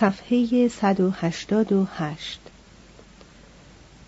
صفحه 0.00 0.68
188 0.68 2.40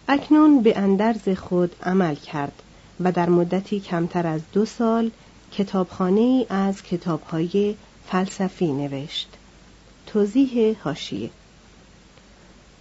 اکنون 0.08 0.62
به 0.62 0.78
اندرز 0.78 1.28
خود 1.28 1.77
عمل 1.83 2.14
کرد 2.14 2.62
و 3.00 3.12
در 3.12 3.28
مدتی 3.28 3.81
کمتر 3.81 4.27
از 4.27 4.41
دو 4.53 4.64
سال 4.64 5.11
کتابخانه 5.53 6.20
ای 6.20 6.47
از 6.50 6.83
کتابهای 6.83 7.75
فلسفی 8.06 8.72
نوشت. 8.72 9.28
توضیح 10.06 10.77
هاشیه 10.83 11.31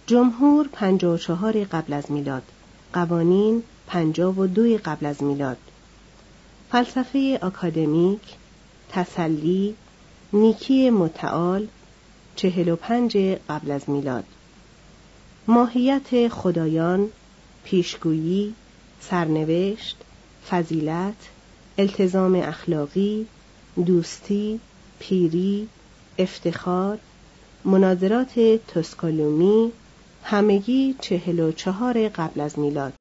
جمهور 0.06 0.68
پنجاه 0.72 1.14
و 1.14 1.18
چهار 1.18 1.64
قبل 1.64 1.92
از 1.92 2.12
میلاد 2.12 2.42
قوانین 2.92 3.62
پنجاه 3.86 4.34
و 4.38 4.46
دو 4.46 4.78
قبل 4.84 5.06
از 5.06 5.22
میلاد. 5.22 5.58
فلسفه 6.70 7.38
اکادمیک 7.42 8.22
تسلی 8.88 9.74
نیکی 10.32 10.90
متعال 10.90 11.68
چهل 12.38 12.68
و 12.68 12.76
پنج 12.76 13.16
قبل 13.48 13.70
از 13.70 13.90
میلاد 13.90 14.24
ماهیت 15.48 16.28
خدایان 16.28 17.08
پیشگویی 17.64 18.54
سرنوشت 19.00 19.96
فضیلت 20.50 21.14
التزام 21.78 22.34
اخلاقی 22.34 23.26
دوستی 23.86 24.60
پیری 24.98 25.68
افتخار 26.18 26.98
مناظرات 27.64 28.60
توسکالومی 28.68 29.72
همگی 30.22 30.94
چهل 31.00 31.40
و 31.40 31.52
چهار 31.52 32.08
قبل 32.08 32.40
از 32.40 32.58
میلاد 32.58 32.92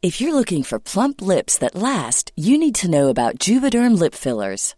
If 0.00 0.20
you're 0.20 0.38
looking 0.40 0.62
for 0.62 0.78
plump 0.78 1.16
lips 1.20 1.58
that 1.58 1.74
last, 1.74 2.30
you 2.36 2.54
need 2.56 2.76
to 2.82 2.88
know 2.94 3.08
about 3.08 3.32
Juvederm 3.44 3.98
lip 4.02 4.14
fillers. 4.14 4.77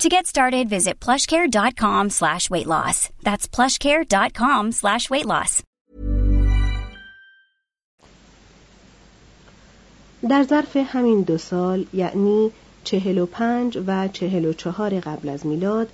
To 0.00 0.08
get 0.08 0.26
started, 0.26 0.68
visit 0.68 0.98
plushcare.com 0.98 2.10
slash 2.10 2.50
weight 2.50 2.66
loss. 2.66 3.10
That's 3.22 3.46
plushcare.com 3.46 4.72
slash 4.72 5.10
weight 5.10 5.26
loss. 5.26 5.62
در 10.28 10.42
ظرف 10.42 10.76
همین 10.76 11.22
دو 11.22 11.38
سال 11.38 11.86
یعنی 11.92 12.50
چهل 12.84 13.18
و 13.18 13.26
پنج 13.26 13.78
و 13.86 14.08
چهل 14.08 14.44
و 14.44 14.52
چهار 14.52 15.00
قبل 15.00 15.28
از 15.28 15.46
میلاد 15.46 15.88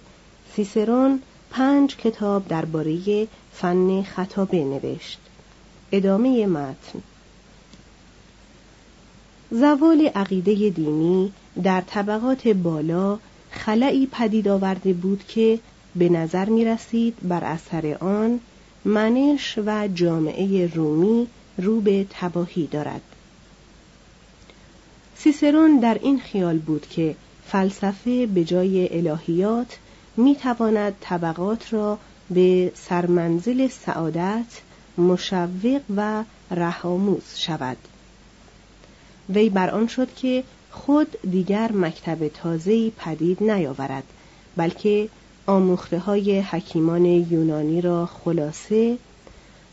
سیسرون 0.57 1.23
پنج 1.51 1.97
کتاب 1.97 2.49
درباره 2.49 3.29
فن 3.53 4.03
خطابه 4.03 4.65
نوشت 4.65 5.19
ادامه 5.93 6.47
متن 6.47 7.03
زوال 9.51 10.11
عقیده 10.15 10.71
دینی 10.71 11.33
در 11.63 11.81
طبقات 11.81 12.49
بالا 12.49 13.19
خلعی 13.59 14.07
پدید 14.07 14.49
آورده 14.49 14.93
بود 14.93 15.25
که 15.29 15.59
به 15.97 16.09
نظر 16.09 16.49
می 16.49 16.65
رسید 16.65 17.17
بر 17.23 17.45
اثر 17.45 17.97
آن 18.01 18.41
منش 18.85 19.59
و 19.67 19.89
جامعه 19.89 20.67
رومی 20.75 21.27
رو 21.59 21.81
به 21.81 22.07
تباهی 22.11 22.67
دارد. 22.67 23.01
سیسرون 25.17 25.79
در 25.79 25.99
این 26.03 26.21
خیال 26.21 26.59
بود 26.59 26.87
که 26.89 27.17
فلسفه 27.47 28.27
به 28.27 28.45
جای 28.45 28.99
الهیات 28.99 29.79
می 30.17 30.37
تواند 30.37 30.97
طبقات 31.01 31.73
را 31.73 31.99
به 32.31 32.73
سرمنزل 32.75 33.69
سعادت 33.69 34.61
مشوق 34.99 35.81
و 35.97 36.25
رهاموز 36.51 37.23
شود. 37.37 37.77
وی 39.29 39.49
بر 39.49 39.71
آن 39.71 39.87
شد 39.87 40.15
که 40.15 40.45
خود 40.71 41.17
دیگر 41.31 41.73
مکتب 41.73 42.29
تازه‌ای 42.29 42.93
پدید 42.99 43.43
نیاورد 43.43 44.05
بلکه 44.57 45.09
آموخته 45.47 45.99
های 45.99 46.41
حکیمان 46.41 47.05
یونانی 47.05 47.81
را 47.81 48.07
خلاصه 48.07 48.99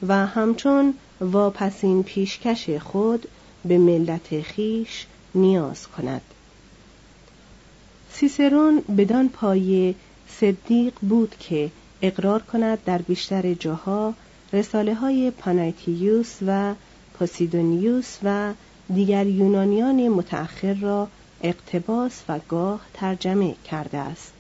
و 0.08 0.26
همچون 0.26 0.94
واپسین 1.22 2.04
پیشکش 2.04 2.70
خود 2.70 3.28
به 3.66 3.78
ملت 3.78 4.42
خیش 4.42 5.06
نیاز 5.36 5.88
کند. 5.88 6.22
سیسرون 8.14 8.82
بدان 8.98 9.30
پایه 9.30 9.96
صدیق 10.40 10.94
بود 11.02 11.36
که 11.40 11.72
اقرار 12.02 12.42
کند 12.42 12.84
در 12.86 12.98
بیشتر 12.98 13.54
جاها 13.54 14.14
رساله 14.54 14.94
های 14.94 15.32
پانایتیوس 15.32 16.36
و 16.48 16.76
پوسیدونیوس 17.14 18.18
و 18.24 18.54
دیگر 18.94 19.28
یونانیان 19.28 20.08
متأخر 20.10 20.74
را 20.74 21.08
اقتباس 21.42 22.22
و 22.30 22.40
گاه 22.50 22.80
ترجمه 22.94 23.56
کرده 23.66 23.98
است. 23.98 24.34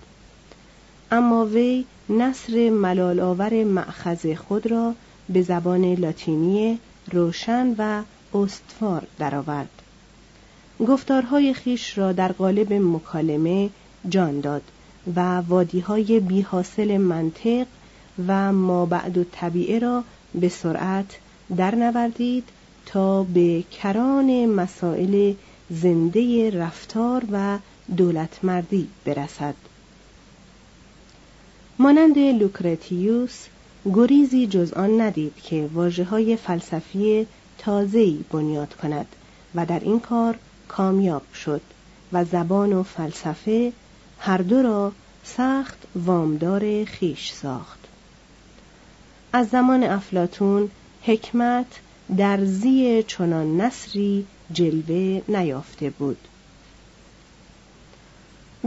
اما 1.11 1.45
وی 1.45 1.85
نصر 2.09 2.69
ملال 2.69 3.19
آور 3.19 3.63
معخذ 3.63 4.33
خود 4.33 4.67
را 4.67 4.93
به 5.29 5.41
زبان 5.41 5.93
لاتینی 5.93 6.79
روشن 7.11 7.75
و 7.77 8.03
استوار 8.37 9.07
درآورد. 9.19 9.69
گفتارهای 10.87 11.53
خیش 11.53 11.97
را 11.97 12.11
در 12.11 12.31
قالب 12.31 12.73
مکالمه 12.73 13.69
جان 14.09 14.39
داد 14.39 14.61
و 15.15 15.41
وادیهای 15.41 16.19
بی 16.19 16.41
حاصل 16.41 16.97
منطق 16.97 17.67
و 18.27 18.53
ما 18.53 18.85
بعد 18.85 19.17
و 19.17 19.23
طبیعه 19.31 19.79
را 19.79 20.03
به 20.35 20.49
سرعت 20.49 21.17
در 21.57 21.75
نوردید 21.75 22.49
تا 22.85 23.23
به 23.23 23.63
کران 23.71 24.45
مسائل 24.45 25.33
زنده 25.69 26.49
رفتار 26.49 27.23
و 27.31 27.57
دولتمردی 27.97 28.87
برسد. 29.05 29.55
مانند 31.79 32.19
لوکرتیوس 32.19 33.45
گریزی 33.85 34.47
جز 34.47 34.73
آن 34.73 35.01
ندید 35.01 35.33
که 35.43 35.69
واجه 35.73 36.03
های 36.03 36.35
فلسفی 36.35 37.27
تازه‌ای 37.57 38.19
بنیاد 38.31 38.75
کند 38.75 39.07
و 39.55 39.65
در 39.65 39.79
این 39.79 39.99
کار 39.99 40.37
کامیاب 40.67 41.33
شد 41.33 41.61
و 42.13 42.25
زبان 42.25 42.73
و 42.73 42.83
فلسفه 42.83 43.73
هر 44.19 44.37
دو 44.37 44.61
را 44.61 44.91
سخت 45.23 45.77
وامدار 45.95 46.85
خیش 46.85 47.31
ساخت. 47.31 47.79
از 49.33 49.47
زمان 49.47 49.83
افلاتون 49.83 50.69
حکمت 51.03 51.79
در 52.17 52.45
زی 52.45 53.03
چنان 53.03 53.61
نصری 53.61 54.25
جلوه 54.51 55.21
نیافته 55.27 55.89
بود. 55.89 56.17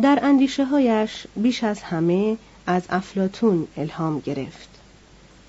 در 0.02 0.18
اندیشه 0.22 0.64
هایش 0.64 1.26
بیش 1.36 1.64
از 1.64 1.82
همه 1.82 2.36
از 2.66 2.82
افلاتون 2.90 3.68
الهام 3.76 4.20
گرفت. 4.20 4.68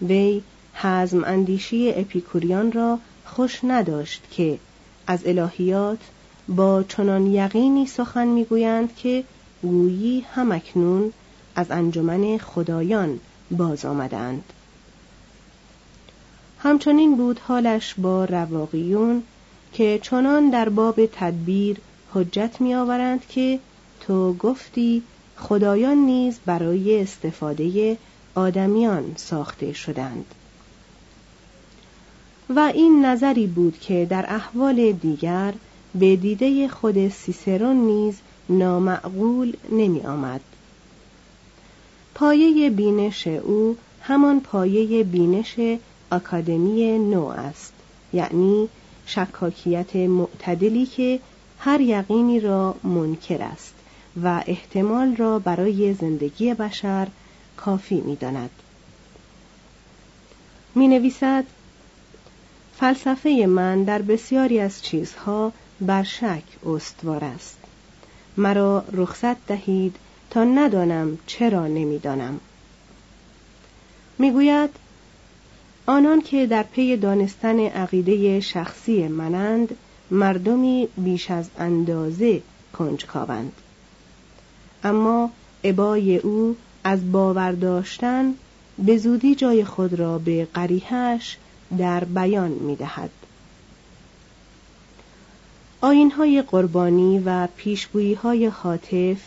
وی 0.02 0.42
حزم 0.74 1.24
اندیشی 1.24 1.94
اپیکوریان 1.96 2.72
را 2.72 3.00
خوش 3.26 3.60
نداشت 3.64 4.24
که 4.32 4.60
از 5.08 5.28
الهیات 5.28 6.00
با 6.48 6.84
چنان 6.84 7.28
یقینی 7.28 7.88
سخن 7.88 8.28
می‌گویند 8.28 8.96
که 8.96 9.24
گویی 9.62 10.22
همکنون 10.22 11.14
از 11.56 11.72
انجمن 11.72 12.38
خدایان 12.38 13.20
باز 13.52 13.86
آمدند. 13.86 14.44
همچنین 16.64 17.16
بود 17.16 17.40
حالش 17.40 17.96
با 17.98 18.26
رواقیون 18.26 19.24
که 19.74 20.00
چنان 20.04 20.50
در 20.50 20.70
باب 20.70 21.06
تدبیر 21.06 21.78
حجت 22.14 22.56
می 22.60 22.76
آورند 22.76 23.28
که 23.28 23.60
تو 24.02 24.34
گفتی 24.34 25.04
خدایان 25.38 25.98
نیز 25.98 26.40
برای 26.46 27.02
استفاده 27.02 27.98
آدمیان 28.36 29.14
ساخته 29.16 29.74
شدند 29.74 30.26
و 32.56 32.60
این 32.60 33.06
نظری 33.06 33.48
بود 33.48 33.80
که 33.80 34.08
در 34.10 34.26
احوال 34.28 34.92
دیگر 34.92 35.54
به 35.96 36.16
دیده 36.16 36.68
خود 36.68 37.10
سیسرون 37.10 37.76
نیز 37.76 38.18
نامعقول 38.50 39.54
نمی 39.72 40.02
آمد. 40.02 40.42
پایه 42.16 42.70
بینش 42.70 43.28
او 43.28 43.78
همان 44.02 44.40
پایه 44.40 45.04
بینش 45.04 45.56
آکادمی 46.10 47.00
نو 47.00 47.26
است. 47.26 47.74
یعنی 48.14 48.70
شکاکیت 49.06 49.96
معتدلی 49.96 50.86
که 50.86 51.20
هر 51.60 51.82
یقینی 51.82 52.40
را 52.40 52.76
منکر 52.84 53.42
است 53.42 53.74
و 54.24 54.44
احتمال 54.46 55.16
را 55.16 55.40
برای 55.40 55.94
زندگی 55.94 56.54
بشر 56.54 57.08
کافی 57.58 58.02
می 58.02 58.16
داند. 58.16 58.50
می 60.76 60.88
نویسد 60.88 61.44
فلسفه 62.80 63.46
من 63.50 63.84
در 63.84 64.02
بسیاری 64.02 64.60
از 64.60 64.84
چیزها 64.84 65.52
بر 65.82 66.04
شک 66.04 66.44
استوار 66.66 67.24
است. 67.24 67.58
مرا 68.38 68.84
رخصت 68.92 69.48
دهید 69.48 69.96
تا 70.30 70.44
ندانم 70.44 71.18
چرا 71.28 71.68
نمی‌دانم. 71.68 72.40
می‌گوید 74.20 74.70
آنان 75.90 76.22
که 76.22 76.46
در 76.46 76.64
پی 76.64 76.98
دانستن 76.98 77.60
عقیده 77.60 78.40
شخصی 78.40 79.08
منند 79.08 79.78
مردمی 80.12 80.88
بیش 80.98 81.32
از 81.32 81.50
اندازه 81.60 82.42
کنجکاوند 82.78 83.52
اما 84.84 85.30
عبای 85.64 86.18
او 86.18 86.56
از 86.84 87.12
باور 87.12 87.52
داشتن 87.52 88.34
به 88.78 88.98
زودی 88.98 89.36
جای 89.36 89.66
خود 89.66 89.94
را 89.94 90.18
به 90.18 90.48
قریحش 90.54 91.38
در 91.78 92.04
بیان 92.04 92.52
می 92.52 92.76
دهد. 92.76 93.10
آین 95.82 96.12
های 96.12 96.42
قربانی 96.42 97.20
و 97.20 97.48
پیشگویی 97.58 98.14
های 98.14 98.46
حاطف 98.46 99.22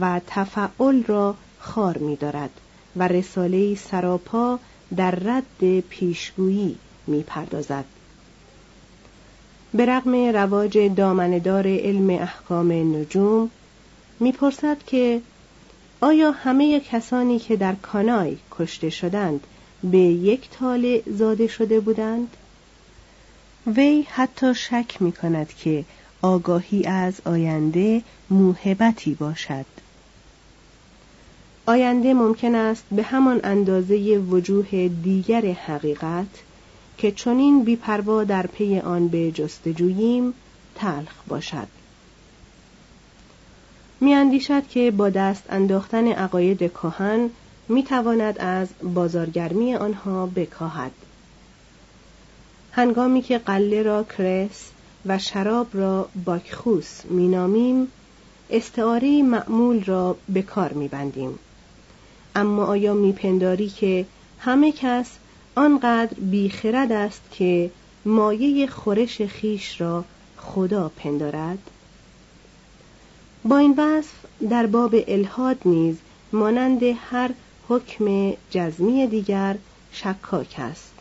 و 0.00 0.20
تفعل 0.26 1.02
را 1.02 1.34
خار 1.58 1.98
می 1.98 2.16
دارد 2.16 2.50
و 2.96 3.08
رساله 3.08 3.74
سراپا 3.74 4.58
در 4.96 5.10
رد 5.10 5.80
پیشگویی 5.80 6.76
می 7.06 7.22
پردازد. 7.22 7.84
به 9.74 9.86
رغم 9.86 10.14
رواج 10.14 10.78
دامندار 10.78 11.66
علم 11.66 12.10
احکام 12.10 12.72
نجوم 12.72 13.50
می‌پرسد 14.20 14.76
که 14.86 15.20
آیا 16.00 16.30
همه 16.30 16.80
کسانی 16.80 17.38
که 17.38 17.56
در 17.56 17.74
کانای 17.74 18.36
کشته 18.50 18.90
شدند 18.90 19.40
به 19.84 19.98
یک 19.98 20.48
تاله 20.50 21.02
زاده 21.06 21.46
شده 21.46 21.80
بودند؟ 21.80 22.36
وی 23.66 24.06
حتی 24.10 24.54
شک 24.54 25.02
می 25.02 25.12
کند 25.12 25.48
که 25.48 25.84
آگاهی 26.22 26.84
از 26.84 27.20
آینده 27.24 28.02
موهبتی 28.30 29.14
باشد 29.14 29.66
آینده 31.68 32.14
ممکن 32.14 32.54
است 32.54 32.84
به 32.92 33.02
همان 33.02 33.40
اندازه 33.44 34.18
وجوه 34.18 34.88
دیگر 34.88 35.52
حقیقت 35.52 36.26
که 36.98 37.12
چنین 37.12 37.64
بیپروا 37.64 38.24
در 38.24 38.46
پی 38.46 38.78
آن 38.78 39.08
به 39.08 39.30
جستجوییم 39.30 40.34
تلخ 40.74 41.14
باشد. 41.28 41.66
میاندیشد 44.00 44.68
که 44.68 44.90
با 44.90 45.10
دست 45.10 45.42
انداختن 45.48 46.06
عقاید 46.06 46.58
کهن 46.58 47.30
می‌تواند 47.68 48.38
از 48.38 48.68
بازارگرمی 48.94 49.74
آنها 49.74 50.26
بکاهد. 50.26 50.92
هنگامی 52.72 53.22
که 53.22 53.38
قله 53.38 53.82
را 53.82 54.04
کرس 54.04 54.70
و 55.06 55.18
شراب 55.18 55.66
را 55.72 56.08
باکخوس 56.24 57.00
مینامیم 57.04 57.88
استعاره 58.50 59.22
معمول 59.22 59.84
را 59.84 60.16
به 60.28 60.42
کار 60.42 60.72
میبندیم. 60.72 61.38
اما 62.36 62.64
آیا 62.64 62.94
میپنداری 62.94 63.68
که 63.68 64.06
همه 64.38 64.72
کس 64.72 65.06
آنقدر 65.54 66.14
بیخرد 66.20 66.92
است 66.92 67.22
که 67.30 67.70
مایه 68.04 68.66
خورش 68.66 69.22
خیش 69.22 69.80
را 69.80 70.04
خدا 70.36 70.90
پندارد؟ 70.96 71.58
با 73.44 73.58
این 73.58 73.74
وصف 73.78 74.14
در 74.50 74.66
باب 74.66 74.94
الهاد 75.08 75.58
نیز 75.64 75.96
مانند 76.32 76.82
هر 76.82 77.30
حکم 77.68 78.32
جزمی 78.50 79.06
دیگر 79.06 79.56
شکاک 79.92 80.54
است. 80.58 80.94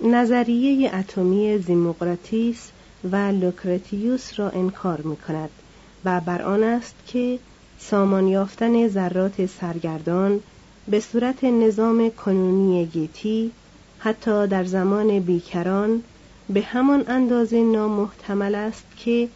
نظریه 0.00 0.94
اتمی 0.94 1.58
زیموقراتیس 1.58 2.70
و 3.12 3.16
لوکرتیوس 3.16 4.40
را 4.40 4.50
انکار 4.50 5.00
می 5.00 5.16
کند 5.16 5.50
و 6.04 6.20
بر 6.20 6.42
آن 6.42 6.62
است 6.62 6.94
که 7.06 7.38
سامان 7.80 8.26
یافتن 8.28 8.88
ذرات 8.88 9.46
سرگردان 9.46 10.40
به 10.88 11.00
صورت 11.00 11.44
نظام 11.44 12.10
کنونی 12.10 12.86
گیتی 12.86 13.50
حتی 13.98 14.46
در 14.46 14.64
زمان 14.64 15.20
بیکران 15.20 16.02
به 16.48 16.60
همان 16.60 17.04
اندازه 17.08 17.62
نامحتمل 17.62 18.54
است 18.54 18.84
که 18.96 19.28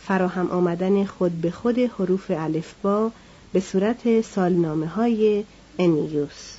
فراهم 0.00 0.50
آمدن 0.50 1.04
خود 1.04 1.40
به 1.40 1.50
خود 1.50 1.78
حروف 1.78 2.30
الفبا 2.30 3.10
به 3.52 3.60
صورت 3.60 4.20
سالنامه 4.20 4.86
های 4.86 5.44
انیوس. 5.78 6.56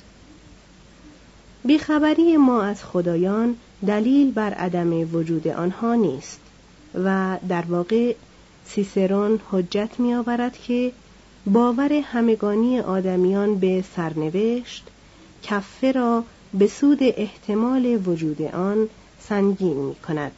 بیخبری 1.64 2.36
ما 2.36 2.62
از 2.62 2.84
خدایان 2.84 3.56
دلیل 3.86 4.32
بر 4.32 4.54
عدم 4.54 5.14
وجود 5.14 5.48
آنها 5.48 5.94
نیست 5.94 6.40
و 7.04 7.38
در 7.48 7.64
واقع 7.68 8.14
سیسرون 8.66 9.40
حجت 9.50 9.90
می 9.98 10.14
آورد 10.14 10.52
که 10.52 10.92
باور 11.46 11.92
همگانی 11.92 12.80
آدمیان 12.80 13.58
به 13.58 13.84
سرنوشت 13.96 14.86
کفه 15.42 15.92
را 15.92 16.24
به 16.54 16.66
سود 16.66 16.98
احتمال 17.00 18.08
وجود 18.08 18.42
آن 18.42 18.88
سنگین 19.20 19.76
می 19.76 19.94
کند. 19.94 20.32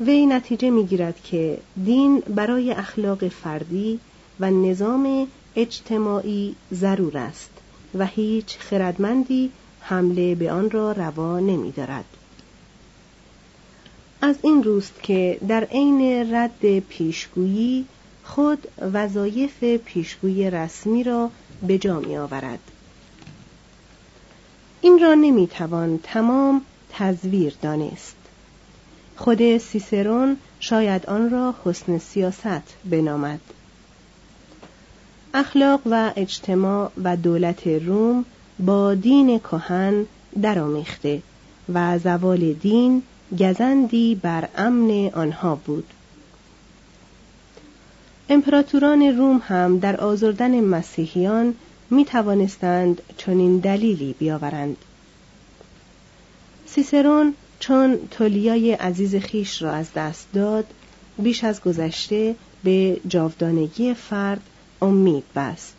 وی 0.00 0.26
نتیجه 0.26 0.70
می 0.70 0.86
گیرد 0.86 1.22
که 1.24 1.58
دین 1.84 2.20
برای 2.20 2.72
اخلاق 2.72 3.28
فردی 3.28 4.00
و 4.40 4.50
نظام 4.50 5.26
اجتماعی 5.56 6.54
ضرور 6.72 7.18
است 7.18 7.50
و 7.94 8.06
هیچ 8.06 8.58
خردمندی 8.58 9.50
حمله 9.80 10.34
به 10.34 10.52
آن 10.52 10.70
را 10.70 10.92
روا 10.92 11.40
نمی 11.40 11.72
دارد. 11.72 12.04
از 14.20 14.36
این 14.42 14.62
روست 14.62 15.02
که 15.02 15.38
در 15.48 15.64
عین 15.64 16.34
رد 16.34 16.78
پیشگویی 16.78 17.84
خود 18.28 18.68
وظایف 18.92 19.64
پیشگوی 19.64 20.50
رسمی 20.50 21.04
را 21.04 21.30
به 21.66 21.78
جا 21.78 22.00
می 22.00 22.16
آورد. 22.16 22.58
این 24.80 24.98
را 24.98 25.14
نمی 25.14 25.46
توان 25.46 26.00
تمام 26.02 26.62
تزویر 26.90 27.54
دانست. 27.62 28.16
خود 29.16 29.58
سیسرون 29.58 30.36
شاید 30.60 31.06
آن 31.06 31.30
را 31.30 31.54
حسن 31.64 31.98
سیاست 31.98 32.76
بنامد. 32.84 33.40
اخلاق 35.34 35.80
و 35.86 36.12
اجتماع 36.16 36.90
و 37.04 37.16
دولت 37.16 37.66
روم 37.66 38.24
با 38.58 38.94
دین 38.94 39.38
کهن 39.38 40.06
درآمیخته 40.42 41.22
و 41.74 41.98
زوال 41.98 42.52
دین 42.52 43.02
گزندی 43.38 44.14
بر 44.14 44.48
امن 44.56 45.10
آنها 45.14 45.54
بود 45.54 45.84
امپراتوران 48.30 49.02
روم 49.02 49.42
هم 49.48 49.78
در 49.78 49.96
آزردن 49.96 50.60
مسیحیان 50.60 51.54
می 51.90 52.04
توانستند 52.04 53.02
چنین 53.16 53.58
دلیلی 53.58 54.14
بیاورند. 54.18 54.76
سیسرون 56.66 57.34
چون 57.60 57.98
تولیای 58.10 58.72
عزیز 58.72 59.16
خیش 59.16 59.62
را 59.62 59.72
از 59.72 59.92
دست 59.92 60.28
داد 60.34 60.64
بیش 61.18 61.44
از 61.44 61.62
گذشته 61.62 62.34
به 62.64 63.00
جاودانگی 63.08 63.94
فرد 63.94 64.40
امید 64.82 65.24
بست. 65.36 65.76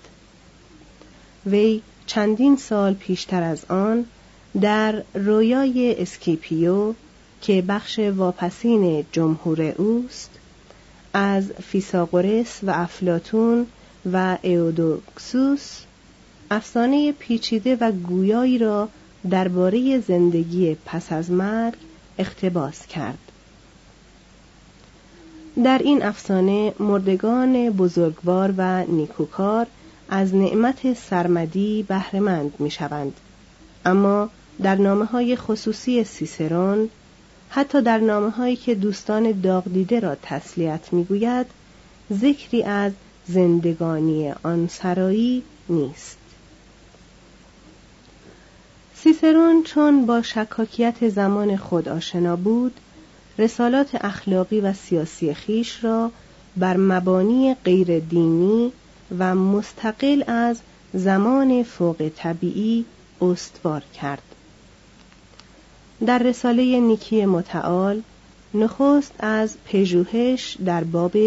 وی 1.46 1.82
چندین 2.06 2.56
سال 2.56 2.94
پیشتر 2.94 3.44
از 3.44 3.66
آن 3.66 4.06
در 4.62 5.04
رویای 5.14 6.02
اسکیپیو 6.02 6.94
که 7.42 7.62
بخش 7.62 8.00
واپسین 8.00 9.06
جمهور 9.12 9.62
اوست 9.62 10.39
از 11.14 11.52
فیساغورس 11.52 12.60
و 12.64 12.70
افلاتون 12.70 13.68
و 14.14 14.38
ایودوکسوس 14.42 15.80
افسانه 16.52 17.12
پیچیده 17.12 17.76
و 17.76 17.92
گویایی 17.92 18.58
را 18.58 18.90
درباره 19.30 20.00
زندگی 20.00 20.78
پس 20.86 21.12
از 21.12 21.32
مرگ 21.32 21.74
اقتباس 22.18 22.86
کرد 22.88 23.18
در 25.64 25.78
این 25.78 26.04
افسانه 26.04 26.74
مردگان 26.80 27.70
بزرگوار 27.70 28.54
و 28.58 28.84
نیکوکار 28.86 29.68
از 30.10 30.36
نعمت 30.36 30.94
سرمدی 30.94 31.86
بهرهمند 31.88 32.54
می 32.60 32.72
شوند. 32.72 33.14
اما 33.86 34.30
در 34.62 34.76
نامه 34.76 35.06
های 35.06 35.36
خصوصی 35.36 36.04
سیسرون 36.04 36.90
حتی 37.50 37.82
در 37.82 37.98
نامه 37.98 38.30
هایی 38.30 38.56
که 38.56 38.76
دوستان 38.76 39.42
داغ 39.42 39.64
دیده 39.74 40.00
را 40.00 40.16
تسلیت 40.24 40.94
می‌گوید 40.94 41.46
ذکری 42.14 42.64
از 42.64 42.92
زندگانی 43.28 44.34
آن 44.44 44.68
سرایی 44.68 45.44
نیست. 45.70 46.18
سیسرون 48.96 49.64
چون 49.64 50.06
با 50.06 50.22
شکاکیت 50.22 51.10
زمان 51.10 51.58
خود 51.58 51.90
آشنا 51.90 52.36
بود 52.36 52.74
رسالات 53.38 54.06
اخلاقی 54.06 54.62
و 54.62 54.74
سیاسی 54.74 55.34
خیش 55.34 55.84
را 55.84 56.12
بر 56.58 56.78
مبانی 56.78 57.56
غیر 57.66 58.00
دینی 58.00 58.72
و 59.20 59.36
مستقل 59.36 60.24
از 60.28 60.60
زمان 60.94 61.64
فوق 61.64 62.12
طبیعی 62.16 62.86
استوار 63.22 63.84
کرد. 63.94 64.29
در 66.06 66.18
رساله 66.18 66.80
نیکی 66.80 67.26
متعال 67.26 68.02
نخست 68.54 69.12
از 69.20 69.58
پژوهش 69.66 70.58
در 70.66 70.84
باب 70.84 71.18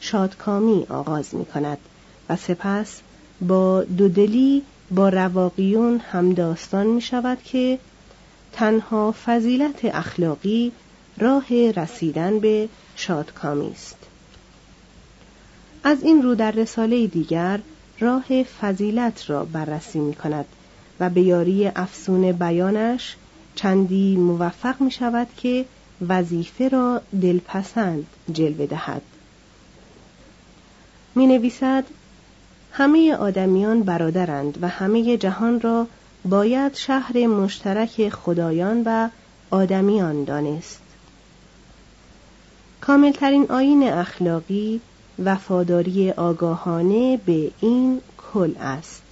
شادکامی 0.00 0.86
آغاز 0.88 1.34
می 1.34 1.44
کند 1.44 1.78
و 2.28 2.36
سپس 2.36 3.00
با 3.40 3.82
دودلی 3.82 4.62
با 4.90 5.08
رواقیون 5.08 5.98
همداستان 5.98 6.86
می 6.86 7.00
شود 7.00 7.38
که 7.44 7.78
تنها 8.52 9.14
فضیلت 9.26 9.84
اخلاقی 9.84 10.72
راه 11.18 11.70
رسیدن 11.70 12.38
به 12.40 12.68
شادکامی 12.96 13.70
است. 13.70 13.96
از 15.84 16.02
این 16.02 16.22
رو 16.22 16.34
در 16.34 16.50
رساله 16.50 17.06
دیگر 17.06 17.60
راه 18.00 18.42
فضیلت 18.42 19.30
را 19.30 19.44
بررسی 19.44 19.98
می 19.98 20.14
کند 20.14 20.44
و 21.00 21.10
به 21.10 21.20
یاری 21.20 21.66
افسون 21.66 22.32
بیانش 22.32 23.16
چندی 23.56 24.16
موفق 24.16 24.80
می 24.80 24.90
شود 24.90 25.26
که 25.36 25.64
وظیفه 26.08 26.68
را 26.68 27.00
دلپسند 27.22 28.06
جلوه 28.32 28.66
دهد. 28.66 29.02
می 31.14 31.26
نویسد 31.26 31.84
همه 32.72 33.14
آدمیان 33.14 33.82
برادرند 33.82 34.58
و 34.62 34.68
همه 34.68 35.16
جهان 35.16 35.60
را 35.60 35.86
باید 36.24 36.74
شهر 36.74 37.26
مشترک 37.26 38.08
خدایان 38.08 38.82
و 38.86 39.08
آدمیان 39.50 40.24
دانست. 40.24 40.82
کاملترین 42.80 43.46
آین 43.50 43.82
اخلاقی 43.82 44.80
وفاداری 45.24 46.10
آگاهانه 46.10 47.16
به 47.16 47.50
این 47.60 48.00
کل 48.32 48.52
است. 48.60 49.02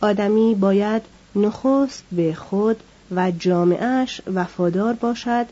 آدمی 0.00 0.54
باید 0.54 1.02
نخست 1.36 2.04
به 2.12 2.34
خود 2.34 2.76
و 3.10 3.30
جامعهش 3.30 4.20
وفادار 4.34 4.94
باشد 4.94 5.46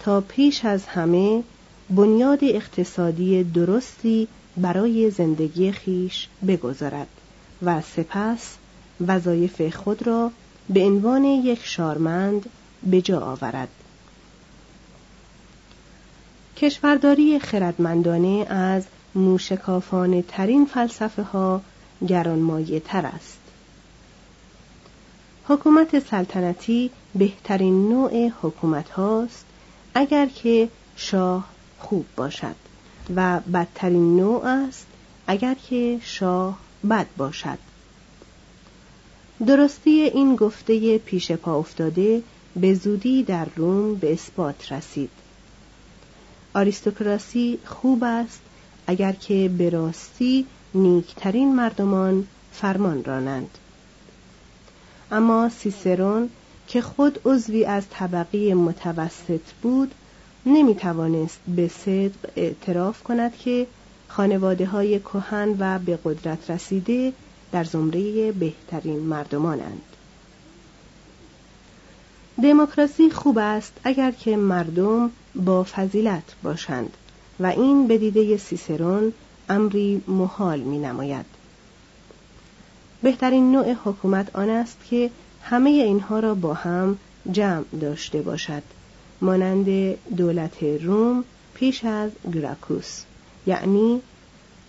تا 0.00 0.20
پیش 0.20 0.64
از 0.64 0.86
همه 0.86 1.42
بنیاد 1.90 2.38
اقتصادی 2.42 3.44
درستی 3.44 4.28
برای 4.56 5.10
زندگی 5.10 5.72
خیش 5.72 6.28
بگذارد 6.46 7.06
و 7.62 7.80
سپس 7.80 8.56
وظایف 9.06 9.76
خود 9.76 10.06
را 10.06 10.30
به 10.68 10.84
عنوان 10.84 11.24
یک 11.24 11.60
شارمند 11.64 12.46
به 12.82 13.02
جا 13.02 13.20
آورد. 13.20 13.68
کشورداری 16.56 17.38
خردمندانه 17.38 18.46
از 18.48 18.84
موشکافانه 19.14 20.22
ترین 20.22 20.66
فلسفه 20.66 21.22
ها 21.22 21.60
گرانمایه 22.08 22.80
تر 22.80 23.06
است. 23.06 23.39
حکومت 25.50 25.98
سلطنتی 25.98 26.90
بهترین 27.14 27.88
نوع 27.88 28.28
حکومت 28.42 28.90
هاست 28.90 29.44
اگر 29.94 30.26
که 30.26 30.68
شاه 30.96 31.48
خوب 31.78 32.06
باشد 32.16 32.54
و 33.16 33.40
بدترین 33.40 34.16
نوع 34.16 34.44
است 34.44 34.86
اگر 35.26 35.54
که 35.54 35.98
شاه 36.02 36.58
بد 36.90 37.06
باشد. 37.16 37.58
درستی 39.46 39.90
این 39.90 40.36
گفته 40.36 40.98
پیش 40.98 41.32
پا 41.32 41.58
افتاده 41.58 42.22
به 42.56 42.74
زودی 42.74 43.22
در 43.22 43.46
روم 43.56 43.94
به 43.94 44.12
اثبات 44.12 44.72
رسید. 44.72 45.10
آریستوکراسی 46.54 47.58
خوب 47.64 48.04
است 48.04 48.40
اگر 48.86 49.12
که 49.12 49.50
به 49.58 49.70
راستی 49.70 50.46
نیکترین 50.74 51.54
مردمان 51.54 52.26
فرمان 52.52 53.04
رانند. 53.04 53.58
اما 55.12 55.48
سیسرون 55.48 56.30
که 56.68 56.80
خود 56.82 57.20
عضوی 57.24 57.64
از 57.64 57.84
طبقه 57.90 58.54
متوسط 58.54 59.40
بود 59.62 59.94
نمی 60.46 60.74
توانست 60.74 61.38
به 61.56 61.68
صدق 61.68 62.30
اعتراف 62.36 63.02
کند 63.02 63.36
که 63.36 63.66
خانواده 64.08 64.66
های 64.66 65.00
کهن 65.00 65.56
و 65.58 65.78
به 65.78 65.98
قدرت 66.04 66.50
رسیده 66.50 67.12
در 67.52 67.64
زمره 67.64 68.32
بهترین 68.32 68.98
مردمانند 68.98 69.82
دموکراسی 72.42 73.10
خوب 73.10 73.38
است 73.38 73.72
اگر 73.84 74.10
که 74.10 74.36
مردم 74.36 75.10
با 75.34 75.64
فضیلت 75.64 76.34
باشند 76.42 76.96
و 77.40 77.46
این 77.46 77.86
به 77.86 77.98
دیده 77.98 78.36
سیسرون 78.36 79.12
امری 79.48 80.02
محال 80.08 80.60
می 80.60 80.78
نماید. 80.78 81.39
بهترین 83.02 83.52
نوع 83.52 83.72
حکومت 83.84 84.36
آن 84.36 84.50
است 84.50 84.78
که 84.90 85.10
همه 85.42 85.70
اینها 85.70 86.20
را 86.20 86.34
با 86.34 86.54
هم 86.54 86.98
جمع 87.32 87.64
داشته 87.80 88.22
باشد 88.22 88.62
مانند 89.20 89.94
دولت 90.16 90.62
روم 90.62 91.24
پیش 91.54 91.84
از 91.84 92.10
گراکوس 92.34 93.02
یعنی 93.46 94.00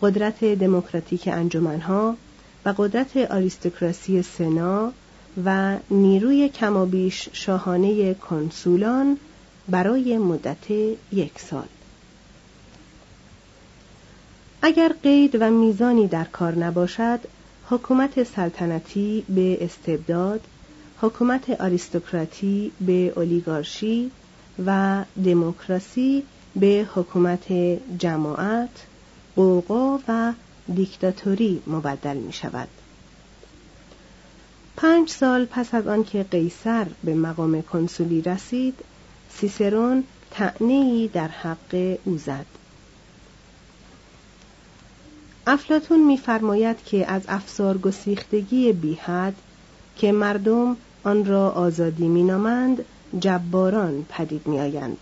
قدرت 0.02 0.46
دموکراتیک 0.46 1.28
انجمنها 1.28 2.16
و 2.66 2.74
قدرت 2.78 3.18
آریستوکراسی 3.18 4.22
سنا 4.22 4.92
و 5.46 5.78
نیروی 5.90 6.50
کمابیش 6.50 7.30
شاهانه 7.34 8.14
کنسولان 8.14 9.18
برای 9.70 10.18
مدت 10.18 10.72
یک 11.12 11.40
سال. 11.40 11.68
اگر 14.62 14.96
قید 15.04 15.38
و 15.40 15.50
میزانی 15.50 16.08
در 16.08 16.24
کار 16.24 16.56
نباشد 16.56 17.20
حکومت 17.72 18.24
سلطنتی 18.24 19.26
به 19.30 19.64
استبداد 19.66 20.42
حکومت 21.02 21.50
آریستوکراتی 21.50 22.72
به 22.82 23.14
اولیگارشی 23.16 24.12
و 24.66 25.04
دموکراسی 25.26 26.24
به 26.56 26.88
حکومت 26.96 27.52
جماعت 27.98 28.86
قوقا 29.36 30.00
و 30.08 30.34
دیکتاتوری 30.76 31.62
مبدل 31.68 32.18
می 32.18 32.34
شود. 32.34 32.68
پنج 34.78 35.10
سال 35.10 35.46
پس 35.46 35.74
از 35.74 35.88
آنکه 35.88 36.24
قیصر 36.24 36.88
به 37.04 37.16
مقام 37.16 37.62
کنسولی 37.62 38.22
رسید 38.22 38.76
سیسرون 39.30 40.04
تعنی 40.32 41.08
در 41.08 41.28
حق 41.28 41.98
او 42.06 42.18
زد. 42.18 42.46
افلاتون 45.48 46.04
میفرماید 46.04 46.84
که 46.86 47.12
از 47.12 47.22
افسار 47.28 47.78
گسیختگی 47.78 48.74
بیحد 48.74 49.34
که 49.98 50.12
مردم 50.12 50.78
آن 51.04 51.26
را 51.26 51.50
آزادی 51.50 52.08
مینامند 52.08 52.86
جباران 53.20 54.06
پدید 54.10 54.48
میآیند. 54.48 54.98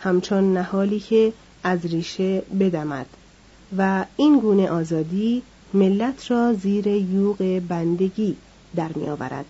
همچون 0.00 0.52
نهالی 0.52 1.00
که 1.00 1.32
از 1.64 1.86
ریشه 1.86 2.42
بدمد 2.60 3.06
و 3.78 4.04
این 4.16 4.38
گونه 4.38 4.70
آزادی 4.70 5.42
ملت 5.74 6.30
را 6.30 6.52
زیر 6.52 6.86
یوغ 6.86 7.62
بندگی 7.68 8.36
در 8.76 8.90
میآورد. 8.94 9.46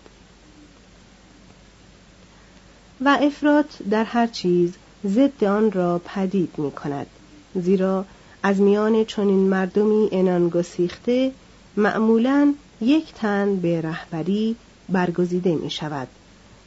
و 3.05 3.19
افراط 3.23 3.83
در 3.91 4.05
هر 4.05 4.27
چیز 4.27 4.73
ضد 5.07 5.45
آن 5.45 5.73
را 5.73 6.01
پدید 6.05 6.55
می 6.59 6.71
کند 6.71 7.07
زیرا 7.55 8.05
از 8.43 8.61
میان 8.61 9.05
چنین 9.05 9.49
مردمی 9.49 10.09
انان 10.13 10.49
گسیخته 10.49 11.33
معمولا 11.77 12.55
یک 12.81 13.15
تن 13.15 13.57
به 13.57 13.81
رهبری 13.81 14.57
برگزیده 14.89 15.55
می 15.55 15.71
شود 15.71 16.09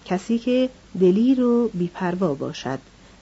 کسی 0.06 0.40
که 0.40 0.70
دلیر 1.00 1.44
و 1.44 1.70
بیپروا 1.74 2.34
باشد 2.34 2.80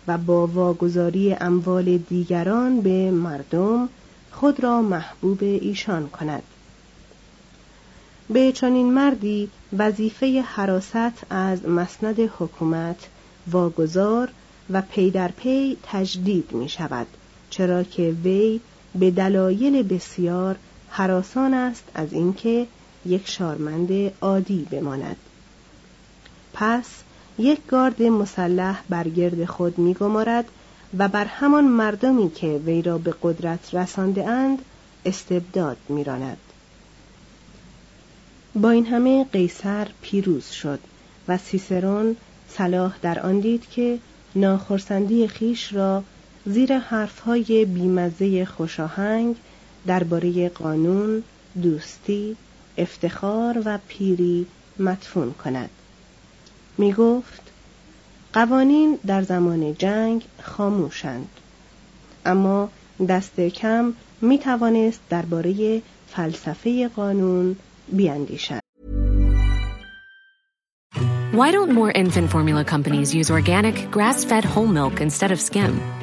و 0.08 0.18
با 0.18 0.48
واگذاری 0.48 1.34
اموال 1.34 1.98
دیگران 1.98 2.82
به 2.82 3.12
مردم 3.12 3.90
خود 4.32 4.64
را 4.64 4.82
محبوب 4.82 5.38
ایشان 5.42 6.10
کند. 6.10 6.44
به 8.30 8.52
چنین 8.52 8.94
مردی 8.94 9.50
وظیفه 9.78 10.42
حراست 10.42 11.26
از 11.30 11.66
مسند 11.66 12.20
حکومت 12.20 13.08
واگذار 13.52 14.30
و 14.70 14.82
پی 14.82 15.12
در 15.12 15.28
پی 15.28 15.78
تجدید 15.84 16.52
می 16.52 16.70
شود 16.70 17.08
چرا 17.54 17.84
که 17.84 18.16
وی 18.24 18.60
به 18.96 19.12
دلایل 19.12 19.84
بسیار 19.84 20.56
حراسان 20.90 21.54
است 21.54 21.84
از 21.96 22.14
اینکه 22.14 22.68
یک 23.06 23.30
شارمند 23.30 24.12
عادی 24.22 24.68
بماند. 24.72 25.16
پس 26.54 26.86
یک 27.38 27.66
گارد 27.68 28.04
مسلح 28.04 28.84
بر 28.90 29.08
گرد 29.08 29.46
خود 29.46 29.78
میگمارد 29.78 30.46
و 30.98 31.08
بر 31.08 31.26
همان 31.26 31.64
مردمی 31.64 32.32
که 32.32 32.62
وی 32.66 32.82
را 32.82 32.98
به 32.98 33.14
قدرت 33.24 33.76
رسانده 33.76 34.28
اند 34.28 34.60
استبداد 35.06 35.78
میراند. 35.90 36.38
با 38.56 38.70
این 38.70 38.86
همه 38.86 39.24
قیصر 39.24 39.88
پیروز 40.02 40.46
شد 40.46 40.80
و 41.28 41.38
سیسرون 41.38 42.16
صلاح 42.50 42.96
در 43.02 43.20
آن 43.20 43.40
دید 43.40 43.70
که 43.70 44.00
ناخرسندی 44.36 45.28
خیش 45.28 45.74
را 45.74 46.04
زیر 46.46 46.78
حرفهای 46.78 47.66
بیمزه 47.66 48.46
خوشاهنگ 48.46 49.36
درباره 49.88 50.50
قانون، 50.50 51.24
دوستی، 51.62 52.36
افتخار 52.78 53.62
و 53.66 53.80
پیری 53.88 54.48
مدفون 54.80 55.34
کند. 55.34 55.70
می 56.78 56.94
گفت 56.94 57.42
قوانین 58.34 59.00
در 59.06 59.22
زمان 59.22 59.76
جنگ 59.76 60.24
خاموشند 60.42 61.30
اما 62.26 62.70
دست 63.10 63.40
کم 63.40 63.94
می 64.22 64.38
توانست 64.38 65.02
درباره 65.10 65.82
فلسفه 66.08 66.88
قانون 66.88 67.56
بیاندیشد. 67.92 68.60
Why 71.34 71.52
don't 71.52 71.72
more 71.72 71.92
infant 71.92 72.30
formula 72.30 72.64
companies 72.64 73.10
use 73.16 73.32
organic, 73.32 73.76
grass-fed 73.96 74.46
whole 74.46 74.68
milk 74.68 75.02
instead 75.02 75.32
of 75.32 75.40
skim? 75.42 76.03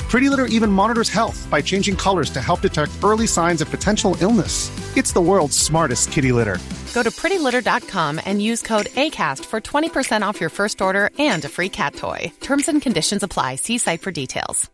Pretty 0.10 0.28
Litter 0.28 0.46
even 0.46 0.70
monitors 0.70 1.08
health 1.08 1.46
by 1.50 1.60
changing 1.60 1.96
colors 1.96 2.30
to 2.30 2.40
help 2.40 2.60
detect 2.60 2.92
early 3.02 3.26
signs 3.26 3.60
of 3.60 3.70
potential 3.70 4.16
illness. 4.20 4.70
It's 4.96 5.12
the 5.12 5.20
world's 5.20 5.58
smartest 5.58 6.12
kitty 6.12 6.32
litter. 6.32 6.58
Go 6.94 7.02
to 7.02 7.10
prettylitter.com 7.10 8.20
and 8.24 8.40
use 8.40 8.62
code 8.62 8.86
ACAST 8.86 9.44
for 9.44 9.60
20% 9.60 10.22
off 10.22 10.40
your 10.40 10.50
first 10.50 10.80
order 10.80 11.10
and 11.18 11.44
a 11.44 11.48
free 11.48 11.68
cat 11.68 11.94
toy. 11.94 12.32
Terms 12.40 12.68
and 12.68 12.80
conditions 12.80 13.22
apply. 13.22 13.56
See 13.56 13.78
site 13.78 14.00
for 14.00 14.12
details. 14.12 14.70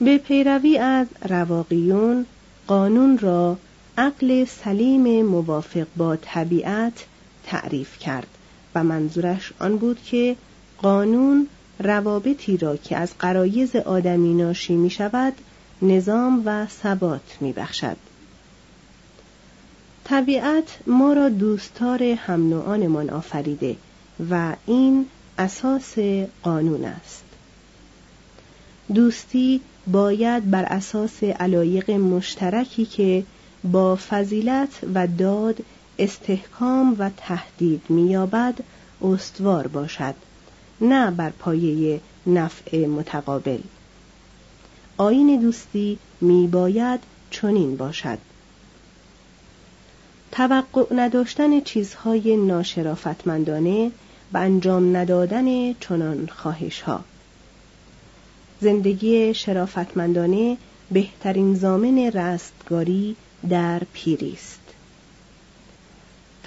به 0.00 0.18
پیروی 0.18 0.78
از 0.78 1.06
رواقیون 1.28 2.26
قانون 2.66 3.18
را 3.18 3.58
عقل 3.98 4.44
سلیم 4.44 5.26
موافق 5.26 5.86
با 5.96 6.16
طبیعت 6.16 7.04
تعریف 7.46 7.98
کرد 7.98 8.26
و 8.75 8.83
منظورش 8.83 9.53
آن 9.59 9.77
بود 9.77 10.03
که 10.03 10.35
قانون 10.77 11.47
روابطی 11.79 12.57
را 12.57 12.77
که 12.77 12.97
از 12.97 13.17
قرایز 13.19 13.75
آدمی 13.75 14.33
ناشی 14.33 14.75
می 14.75 14.89
شود 14.89 15.33
نظام 15.81 16.41
و 16.45 16.67
ثبات 16.67 17.37
می 17.41 17.53
بخشد. 17.53 17.97
طبیعت 20.03 20.77
ما 20.87 21.13
را 21.13 21.29
دوستار 21.29 22.03
هم 22.03 22.49
نوعانمان 22.49 23.09
آفریده 23.09 23.75
و 24.29 24.55
این 24.65 25.05
اساس 25.37 25.95
قانون 26.43 26.85
است. 26.85 27.23
دوستی 28.93 29.61
باید 29.87 30.51
بر 30.51 30.63
اساس 30.63 31.23
علایق 31.23 31.91
مشترکی 31.91 32.85
که 32.85 33.23
با 33.63 33.95
فضیلت 34.09 34.69
و 34.93 35.07
داد 35.07 35.57
استحکام 35.99 36.95
و 36.99 37.09
تهدید 37.17 37.81
مییابد 37.89 38.59
استوار 39.01 39.67
باشد 39.67 40.15
نه 40.81 41.11
بر 41.11 41.29
پایه 41.29 42.01
نفع 42.27 42.85
متقابل. 42.85 43.59
آین 44.97 45.41
دوستی 45.41 45.97
می 46.21 46.47
باید 46.47 46.99
چنین 47.31 47.77
باشد. 47.77 48.17
توقع 50.31 50.95
نداشتن 50.95 51.61
چیزهای 51.61 52.37
ناشرافتمندانه 52.37 53.91
و 54.33 54.37
انجام 54.37 54.97
ندادن 54.97 55.73
چنان 55.73 56.27
خواهش 56.27 56.81
ها 56.81 57.03
زندگی 58.61 59.33
شرافتمندانه 59.33 60.57
بهترین 60.91 61.55
زامن 61.55 61.97
رستگاری 61.97 63.15
در 63.49 63.81
پیری 63.93 64.33
است. 64.33 64.58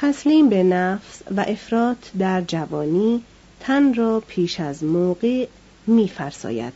تسلیم 0.03 0.49
به 0.49 0.63
نفس 0.63 1.23
و 1.37 1.41
افراط 1.41 1.99
در 2.19 2.41
جوانی 2.41 3.23
تن 3.61 3.95
را 3.95 4.23
پیش 4.27 4.61
از 4.61 4.85
موقع 4.85 5.47
میفرساید 5.87 6.73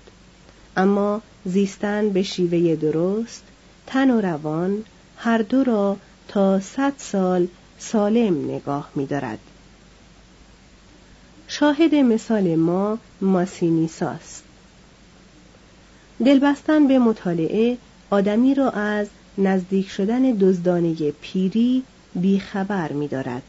اما 0.76 1.22
زیستن 1.44 2.10
به 2.10 2.22
شیوه 2.22 2.76
درست 2.76 3.42
تن 3.86 4.10
و 4.10 4.20
روان 4.20 4.84
هر 5.16 5.38
دو 5.38 5.64
را 5.64 5.96
تا 6.28 6.60
صد 6.60 6.92
سال 6.98 7.48
سالم 7.78 8.50
نگاه 8.50 8.90
می‌دارد. 8.94 9.38
شاهد 11.48 11.94
مثال 11.94 12.54
ما 12.54 12.98
ماسینیساست 13.20 14.44
دلبستن 16.24 16.88
به 16.88 16.98
مطالعه 16.98 17.78
آدمی 18.10 18.54
را 18.54 18.70
از 18.70 19.06
نزدیک 19.38 19.88
شدن 19.88 20.22
دزدانه 20.22 20.94
پیری 21.20 21.82
بیخبر 22.16 22.92
می‌دارد. 22.92 23.42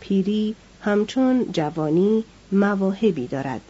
پیری 0.00 0.54
همچون 0.80 1.46
جوانی 1.52 2.24
مواهبی 2.52 3.26
دارد. 3.26 3.60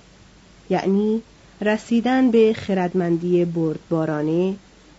یعنی 0.70 1.22
رسیدن 1.60 2.30
به 2.30 2.52
خردمندی 2.52 3.44
بردبارانه 3.44 4.56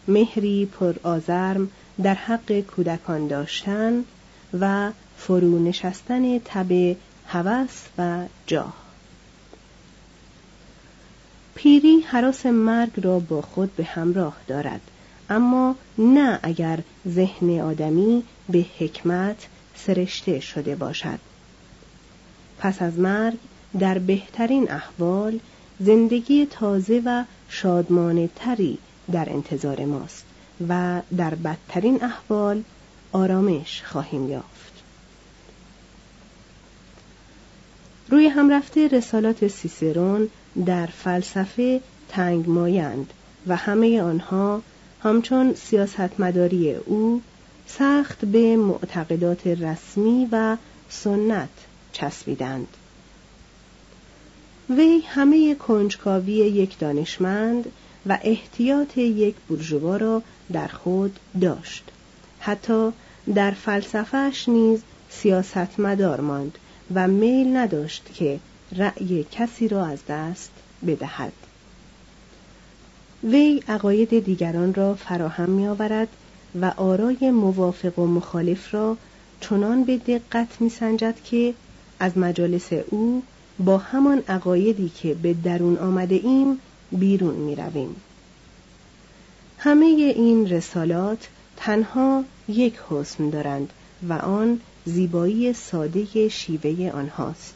مهری 0.07 0.65
پر 0.65 0.93
آزرم 1.03 1.69
در 2.03 2.13
حق 2.13 2.59
کودکان 2.59 3.27
داشتن 3.27 4.03
و 4.59 4.91
فرو 5.17 5.59
نشستن 5.63 6.39
تب 6.39 6.95
هوس 7.27 7.83
و 7.97 8.25
جاه. 8.47 8.73
پیری 11.55 11.99
حراس 11.99 12.45
مرگ 12.45 12.91
را 12.95 13.19
با 13.19 13.41
خود 13.41 13.75
به 13.75 13.83
همراه 13.83 14.35
دارد. 14.47 14.81
اما 15.29 15.75
نه 15.97 16.39
اگر 16.43 16.79
ذهن 17.07 17.59
آدمی 17.59 18.23
به 18.49 18.65
حکمت 18.79 19.47
سرشته 19.75 20.39
شده 20.39 20.75
باشد. 20.75 21.19
پس 22.59 22.81
از 22.81 22.99
مرگ 22.99 23.37
در 23.79 23.97
بهترین 23.99 24.71
احوال 24.71 25.39
زندگی 25.79 26.45
تازه 26.45 27.01
و 27.05 27.23
شادمانه 27.49 28.29
تری 28.35 28.77
در 29.11 29.29
انتظار 29.29 29.85
ماست 29.85 30.25
و 30.69 31.01
در 31.17 31.35
بدترین 31.35 32.03
احوال 32.03 32.63
آرامش 33.11 33.83
خواهیم 33.85 34.29
یافت. 34.29 34.73
روی 38.09 38.27
هم 38.27 38.49
رفته 38.49 38.87
رسالات 38.87 39.47
سیسرون 39.47 40.29
در 40.65 40.85
فلسفه 40.85 41.81
تنگ 42.09 42.49
مایند 42.49 43.13
و 43.47 43.55
همه 43.55 44.01
آنها 44.01 44.61
همچون 45.03 45.53
سیاستمداری 45.53 46.75
او 46.75 47.21
سخت 47.67 48.25
به 48.25 48.57
معتقدات 48.57 49.47
رسمی 49.47 50.27
و 50.31 50.57
سنت 50.89 51.49
چسبیدند. 51.91 52.67
وی 54.69 55.03
همه 55.07 55.55
کنجکاوی 55.55 56.33
یک 56.33 56.79
دانشمند 56.79 57.71
و 58.05 58.19
احتیاط 58.21 58.97
یک 58.97 59.35
بورژوا 59.47 59.97
را 59.97 60.23
در 60.53 60.67
خود 60.67 61.19
داشت. 61.41 61.83
حتی 62.39 62.91
در 63.35 63.51
فلسفهش 63.51 64.49
نیز 64.49 64.81
سیاستمدار 65.09 66.21
ماند 66.21 66.57
و 66.93 67.07
میل 67.07 67.57
نداشت 67.57 68.09
که 68.13 68.39
رأی 68.75 69.25
کسی 69.31 69.67
را 69.67 69.85
از 69.85 69.99
دست 70.09 70.51
بدهد. 70.87 71.33
وی 73.23 73.63
عقاید 73.67 74.25
دیگران 74.25 74.73
را 74.73 74.95
فراهم 74.95 75.49
می 75.49 75.67
آورد 75.67 76.07
و 76.61 76.73
آرای 76.77 77.31
موافق 77.31 77.99
و 77.99 78.07
مخالف 78.07 78.73
را 78.73 78.97
چنان 79.41 79.83
به 79.83 79.97
دقت 79.97 80.61
می 80.61 80.69
سنجد 80.69 81.15
که 81.23 81.53
از 81.99 82.17
مجالس 82.17 82.69
او 82.89 83.23
با 83.59 83.77
همان 83.77 84.23
عقایدی 84.27 84.89
که 84.89 85.13
به 85.13 85.33
درون 85.33 85.77
آمده 85.77 86.15
ایم 86.15 86.59
بیرون 86.91 87.35
می 87.35 87.55
رویم. 87.55 87.95
همه 89.57 89.85
این 89.85 90.49
رسالات 90.49 91.27
تنها 91.57 92.23
یک 92.47 92.73
حسن 92.89 93.29
دارند 93.29 93.73
و 94.09 94.13
آن 94.13 94.61
زیبایی 94.85 95.53
ساده 95.53 96.29
شیوه 96.29 96.91
آنهاست. 96.91 97.55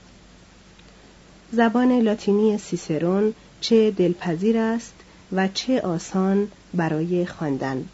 زبان 1.51 1.99
لاتینی 1.99 2.57
سیسرون 2.57 3.33
چه 3.61 3.91
دلپذیر 3.91 4.57
است 4.57 4.93
و 5.33 5.47
چه 5.47 5.81
آسان 5.81 6.47
برای 6.73 7.25
خواندن 7.25 7.85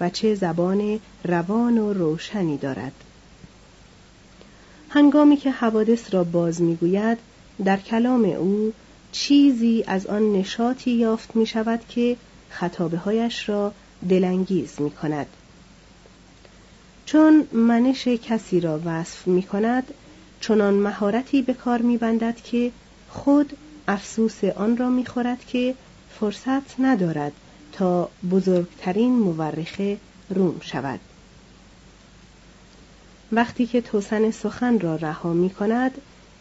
و 0.00 0.10
چه 0.10 0.34
زبان 0.34 1.00
روان 1.24 1.78
و 1.78 1.92
روشنی 1.92 2.56
دارد. 2.56 2.92
هنگامی 4.88 5.36
که 5.36 5.50
حوادث 5.50 6.14
را 6.14 6.24
باز 6.24 6.62
می‌گوید 6.62 7.18
در 7.64 7.76
کلام 7.76 8.24
او 8.24 8.72
چیزی 9.12 9.84
از 9.86 10.06
آن 10.06 10.32
نشاطی 10.32 10.90
یافت 10.90 11.36
می 11.36 11.46
شود 11.46 11.80
که 11.88 12.16
خطابه 12.50 12.96
هایش 12.96 13.48
را 13.48 13.72
دلانگیز 14.08 14.80
می 14.80 14.90
کند. 14.90 15.26
چون 17.06 17.48
منش 17.52 18.08
کسی 18.08 18.60
را 18.60 18.80
وصف 18.84 19.26
می 19.26 19.42
کند 19.42 19.94
چنان 20.40 20.74
مهارتی 20.74 21.42
به 21.42 21.54
کار 21.54 21.82
می 21.82 21.96
بندد 21.96 22.36
که 22.36 22.72
خود 23.08 23.56
افسوس 23.88 24.44
آن 24.44 24.76
را 24.76 24.90
می 24.90 25.06
خورد 25.06 25.44
که 25.46 25.74
فرصت 26.20 26.80
ندارد 26.80 27.32
تا 27.72 28.08
بزرگترین 28.30 29.12
مورخه 29.12 29.98
روم 30.30 30.60
شود. 30.60 31.00
وقتی 33.32 33.66
که 33.66 33.80
توسن 33.80 34.30
سخن 34.30 34.80
را 34.80 34.96
رها 34.96 35.32
می 35.32 35.50
کند 35.50 35.90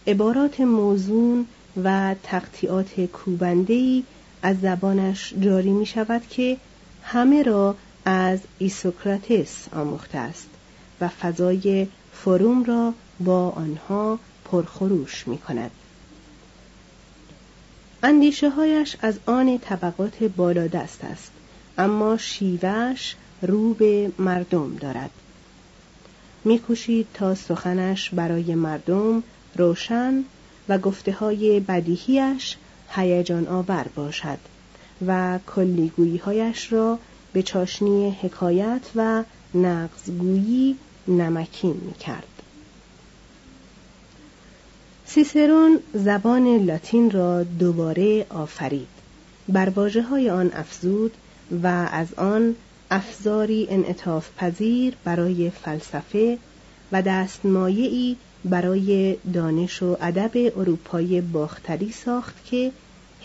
عبارات 0.07 0.61
موزون 0.61 1.45
و 1.83 2.15
تقطیعات 2.23 3.01
کوبندهی 3.01 4.03
از 4.41 4.59
زبانش 4.61 5.33
جاری 5.39 5.71
می 5.71 5.85
شود 5.85 6.21
که 6.29 6.57
همه 7.03 7.43
را 7.43 7.75
از 8.05 8.39
ایسوکراتس 8.57 9.67
آموخته 9.73 10.17
است 10.17 10.49
و 11.01 11.07
فضای 11.07 11.87
فروم 12.13 12.63
را 12.63 12.93
با 13.19 13.49
آنها 13.49 14.19
پرخروش 14.45 15.27
می 15.27 15.37
کند. 15.37 15.71
اندیشه 18.03 18.49
هایش 18.49 18.95
از 19.01 19.19
آن 19.25 19.57
طبقات 19.57 20.23
بالادست 20.23 21.03
است 21.03 21.31
اما 21.77 22.17
شیوهش 22.17 23.15
رو 23.41 23.73
به 23.73 24.11
مردم 24.19 24.75
دارد 24.75 25.09
میکوشید 26.45 27.07
تا 27.13 27.35
سخنش 27.35 28.09
برای 28.09 28.55
مردم 28.55 29.23
روشن 29.55 30.23
و 30.69 30.77
گفته 30.77 31.11
های 31.11 31.59
بدیهیش 31.59 32.57
هیجان 32.89 33.47
آور 33.47 33.85
باشد 33.95 34.39
و 35.07 35.39
کلیگویی 35.55 36.17
هایش 36.17 36.73
را 36.73 36.99
به 37.33 37.43
چاشنی 37.43 38.17
حکایت 38.21 38.81
و 38.95 39.23
نقضگویی 39.53 40.75
نمکین 41.07 41.81
می 41.85 41.93
کرد. 41.93 42.38
سیسرون 45.11 45.79
زبان 45.93 46.57
لاتین 46.65 47.11
را 47.11 47.43
دوباره 47.43 48.25
آفرید. 48.29 48.87
بر 49.49 49.69
واجه 49.69 50.01
های 50.01 50.29
آن 50.29 50.51
افزود 50.53 51.11
و 51.63 51.67
از 51.91 52.13
آن 52.13 52.55
افزاری 52.91 53.67
انعطاف 53.69 54.29
پذیر 54.37 54.93
برای 55.03 55.49
فلسفه 55.49 56.37
و 56.91 57.01
دستمایعی 57.01 58.17
برای 58.45 59.17
دانش 59.33 59.83
و 59.83 59.97
ادب 60.01 60.31
اروپای 60.59 61.21
باختری 61.21 61.91
ساخت 61.91 62.45
که 62.45 62.71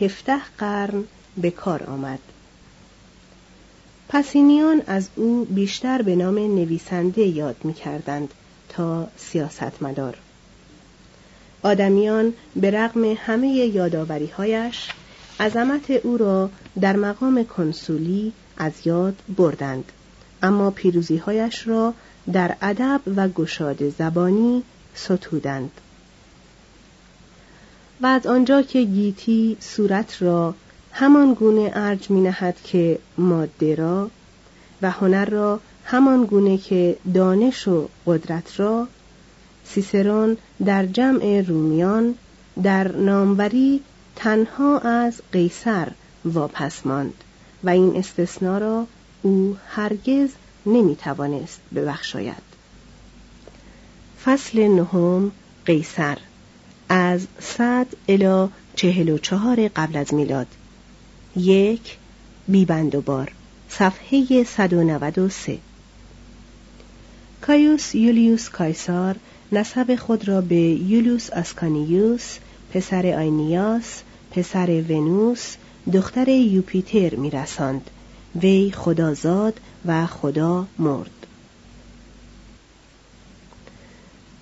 هفته 0.00 0.40
قرن 0.58 1.04
به 1.36 1.50
کار 1.50 1.82
آمد. 1.82 2.20
پسینیان 4.08 4.82
از 4.86 5.08
او 5.16 5.44
بیشتر 5.44 6.02
به 6.02 6.16
نام 6.16 6.38
نویسنده 6.38 7.22
یاد 7.22 7.56
می 7.64 7.74
کردند 7.74 8.34
تا 8.68 9.08
سیاستمدار. 9.16 10.16
آدمیان 11.64 12.32
به 12.56 12.70
رغم 12.70 13.04
همه 13.04 13.48
یادآوریهایش 13.48 14.88
عظمت 15.40 15.90
او 15.90 16.16
را 16.16 16.50
در 16.80 16.96
مقام 16.96 17.44
کنسولی 17.44 18.32
از 18.56 18.72
یاد 18.84 19.14
بردند. 19.36 19.92
اما 20.42 20.70
پیروزیهایش 20.70 21.68
را 21.68 21.94
در 22.32 22.56
ادب 22.62 23.00
و 23.16 23.28
گشاد 23.28 23.88
زبانی 23.88 24.62
ستودند. 24.94 25.70
و 28.00 28.06
از 28.06 28.26
آنجا 28.26 28.62
که 28.62 28.82
گیتی 28.82 29.56
صورت 29.60 30.22
را 30.22 30.54
همان 30.92 31.34
گونه 31.34 31.70
ارج 31.74 32.10
می 32.10 32.20
نهد 32.20 32.56
که 32.64 32.98
ماده 33.18 33.74
را 33.74 34.10
و 34.82 34.90
هنر 34.90 35.24
را 35.24 35.60
همان 35.84 36.24
گونه 36.24 36.58
که 36.58 36.96
دانش 37.14 37.68
و 37.68 37.88
قدرت 38.06 38.60
را 38.60 38.88
سیسرون 39.64 40.36
در 40.64 40.86
جمع 40.86 41.44
رومیان 41.48 42.14
در 42.62 42.96
ناموری 42.96 43.80
تنها 44.16 44.78
از 44.78 45.20
قیصر 45.32 45.88
واپس 46.24 46.86
ماند 46.86 47.24
و 47.64 47.70
این 47.70 47.96
استثنا 47.96 48.58
را 48.58 48.86
او 49.22 49.56
هرگز 49.68 50.30
نمی 50.66 50.96
توانست 50.96 51.60
ببخشاید. 51.74 52.42
فصل 54.24 54.68
نهم 54.68 55.32
قیصر 55.66 56.18
از 56.88 57.26
صد 57.40 57.86
الی 58.08 58.48
چهل 58.76 59.08
و 59.08 59.18
چهار 59.18 59.68
قبل 59.68 59.96
از 59.96 60.14
میلاد. 60.14 60.46
یک 61.36 61.96
بیبند 62.48 62.94
و 62.94 63.00
بار 63.00 63.32
صفحه 63.68 64.44
193 64.44 65.58
کایوس 67.40 67.94
یولیوس 67.94 68.48
کایسار 68.48 69.16
نسب 69.54 69.94
خود 69.94 70.28
را 70.28 70.40
به 70.40 70.56
یولیوس 70.56 71.30
اسکانیوس 71.32 72.38
پسر 72.72 73.06
آینیاس 73.06 74.02
پسر 74.30 74.82
ونوس 74.88 75.56
دختر 75.92 76.28
یوپیتر 76.28 77.14
میرساند. 77.14 77.90
وی 78.42 78.72
خدازاد 78.76 79.60
و 79.86 80.06
خدا 80.06 80.66
مرد. 80.78 81.26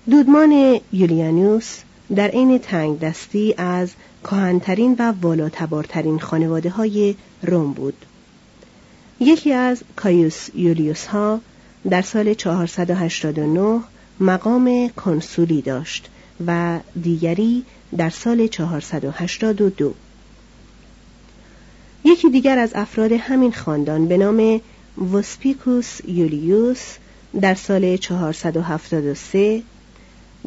دودمان 0.09 0.79
یولیانوس 0.93 1.77
در 2.15 2.27
عین 2.27 2.59
تنگ 2.59 2.99
دستی 2.99 3.53
از 3.57 3.89
کهنترین 4.23 4.95
و 4.99 5.13
والاتبارترین 5.21 6.19
خانواده 6.19 6.69
های 6.69 7.15
روم 7.43 7.73
بود. 7.73 8.05
یکی 9.19 9.53
از 9.53 9.83
کایوس 9.95 10.49
یولیوس 10.55 11.05
ها 11.05 11.39
در 11.89 12.01
سال 12.01 12.33
489 12.33 13.79
مقام 14.23 14.89
کنسولی 14.89 15.61
داشت 15.61 16.09
و 16.47 16.79
دیگری 17.01 17.63
در 17.97 18.09
سال 18.09 18.47
482 18.47 19.93
یکی 22.05 22.29
دیگر 22.29 22.59
از 22.59 22.71
افراد 22.75 23.11
همین 23.11 23.51
خاندان 23.51 24.07
به 24.07 24.17
نام 24.17 24.61
وسپیکوس 25.13 25.99
یولیوس 26.07 26.95
در 27.41 27.55
سال 27.55 27.97
473 27.97 29.61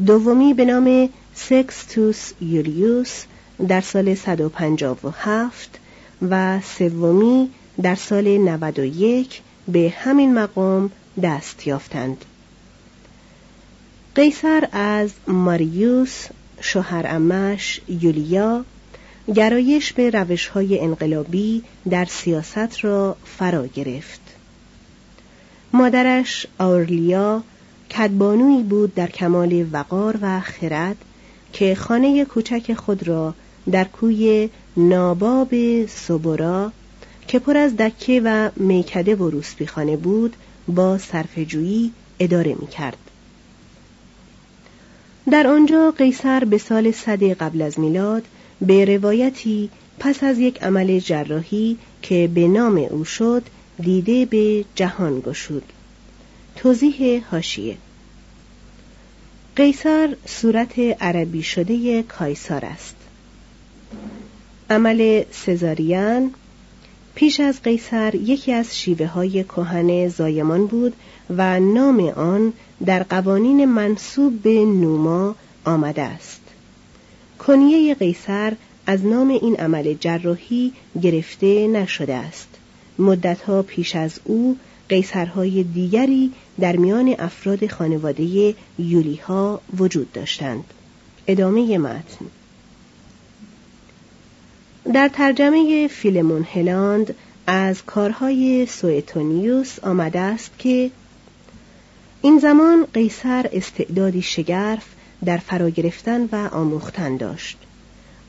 دومی 0.07 0.55
به 0.55 0.65
نام 0.65 1.09
سکستوس 1.35 2.33
یولیوس 2.41 3.25
در 3.69 3.81
سال 3.81 4.15
157 4.15 5.79
و 6.31 6.61
سومی 6.61 7.51
در 7.83 7.95
سال 7.95 8.39
91 8.39 9.41
به 9.69 9.95
همین 9.99 10.35
مقام 10.35 10.91
دست 11.23 11.67
یافتند. 11.67 12.25
قیصر 14.17 14.69
از 14.73 15.11
ماریوس 15.27 16.27
شوهر 16.61 17.07
امش 17.09 17.81
یولیا 17.89 18.65
گرایش 19.35 19.93
به 19.93 20.11
روش 20.11 20.47
های 20.47 20.81
انقلابی 20.81 21.63
در 21.91 22.05
سیاست 22.05 22.85
را 22.85 23.17
فرا 23.25 23.67
گرفت 23.67 24.21
مادرش 25.73 26.47
آورلیا 26.59 27.43
کدبانوی 27.91 28.63
بود 28.63 28.95
در 28.95 29.07
کمال 29.07 29.67
وقار 29.73 30.19
و 30.23 30.41
خرد 30.41 30.97
که 31.53 31.75
خانه 31.75 32.25
کوچک 32.25 32.75
خود 32.75 33.09
را 33.09 33.35
در 33.71 33.85
کوی 33.85 34.51
ناباب 34.77 35.55
سبورا 35.87 36.73
که 37.29 37.39
پر 37.39 37.57
از 37.57 37.77
دکه 37.77 38.23
و 38.25 38.51
میکده 38.57 39.17
و 39.17 39.31
روسپیخانه 39.31 39.97
بود 39.97 40.37
با 40.69 40.99
صرفجویی 40.99 41.93
اداره 42.19 42.57
می 42.61 42.67
کرد. 42.67 43.06
در 45.31 45.47
آنجا 45.47 45.91
قیصر 45.91 46.45
به 46.45 46.59
سال 46.59 46.93
صد 46.93 47.23
قبل 47.23 47.63
از 47.63 47.81
میلاد 47.81 48.23
به 48.61 48.85
روایتی 48.85 49.71
پس 49.99 50.25
از 50.25 50.39
یک 50.39 50.63
عمل 50.63 50.99
جراحی 50.99 51.79
که 52.03 52.31
به 52.35 52.49
نام 52.49 52.79
او 52.79 53.05
شد 53.05 53.43
دیده 53.83 54.27
به 54.27 54.65
جهان 54.75 55.21
گشود. 55.21 55.73
توضیح 56.57 57.25
هاشیه 57.31 57.77
قیصر 59.57 60.17
صورت 60.27 60.79
عربی 60.79 61.43
شده 61.43 62.03
کایسار 62.03 62.65
است. 62.65 62.97
عمل 64.71 65.23
سزاریان 65.31 66.31
پیش 67.17 67.41
از 67.41 67.63
قیصر 67.63 68.15
یکی 68.15 68.53
از 68.53 68.79
شیوه 68.79 69.07
های 69.07 69.45
کهن 69.45 70.09
زایمان 70.09 70.67
بود 70.67 70.93
و 71.31 71.61
نام 71.61 72.01
آن 72.09 72.53
در 72.87 73.03
قوانین 73.03 73.65
منصوب 73.65 74.43
به 74.43 74.65
نوما 74.65 75.35
آمده 75.65 76.03
است. 76.03 76.41
کنیه 77.39 77.95
قیصر 77.95 78.53
از 78.87 79.07
نام 79.07 79.29
این 79.29 79.57
عمل 79.57 79.95
جراحی 80.01 80.73
گرفته 81.03 81.69
نشده 81.69 82.15
است. 82.15 82.49
مدتها 82.99 83.63
پیش 83.63 83.97
از 83.97 84.21
او 84.25 84.57
قیصرهای 84.89 85.63
دیگری 85.63 86.33
در 86.61 86.77
میان 86.77 87.15
افراد 87.19 87.67
خانواده 87.67 88.55
یولیها 88.79 89.61
وجود 89.79 90.13
داشتند. 90.13 90.65
ادامه 91.27 91.79
متن. 91.79 92.27
در 94.95 95.09
ترجمه 95.09 95.89
فیلمون 95.89 96.47
هلاند 96.55 97.15
از 97.47 97.85
کارهای 97.85 98.67
سوئتونیوس 98.67 99.79
آمده 99.79 100.19
است 100.19 100.51
که 100.59 100.91
این 102.23 102.39
زمان 102.39 102.87
قیصر 102.95 103.51
استعدادی 103.53 104.23
شگرف 104.23 104.85
در 105.25 105.37
فرا 105.37 105.69
گرفتن 105.71 106.29
و 106.33 106.49
آموختن 106.53 107.17
داشت. 107.17 107.59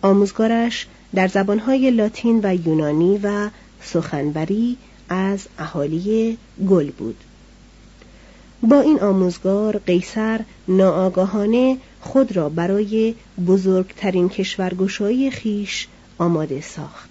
آموزگارش 0.02 0.88
در 1.16 1.28
زبانهای 1.28 1.92
لاتین 1.92 2.40
و 2.44 2.68
یونانی 2.68 3.20
و 3.24 3.50
سخنوری 3.82 4.78
از 5.10 5.48
اهالی 5.60 6.38
گل 6.70 6.92
بود. 6.92 7.24
با 8.62 8.82
این 8.82 9.00
آموزگار 9.00 9.78
قیصر 9.78 10.40
ناآگاهانه 10.68 11.78
خود 12.02 12.36
را 12.36 12.50
برای 12.50 13.16
بزرگترین 13.48 14.30
کشورگشایی 14.30 15.32
خیش 15.32 15.88
آماده 16.18 16.62
ساخت. 16.62 17.10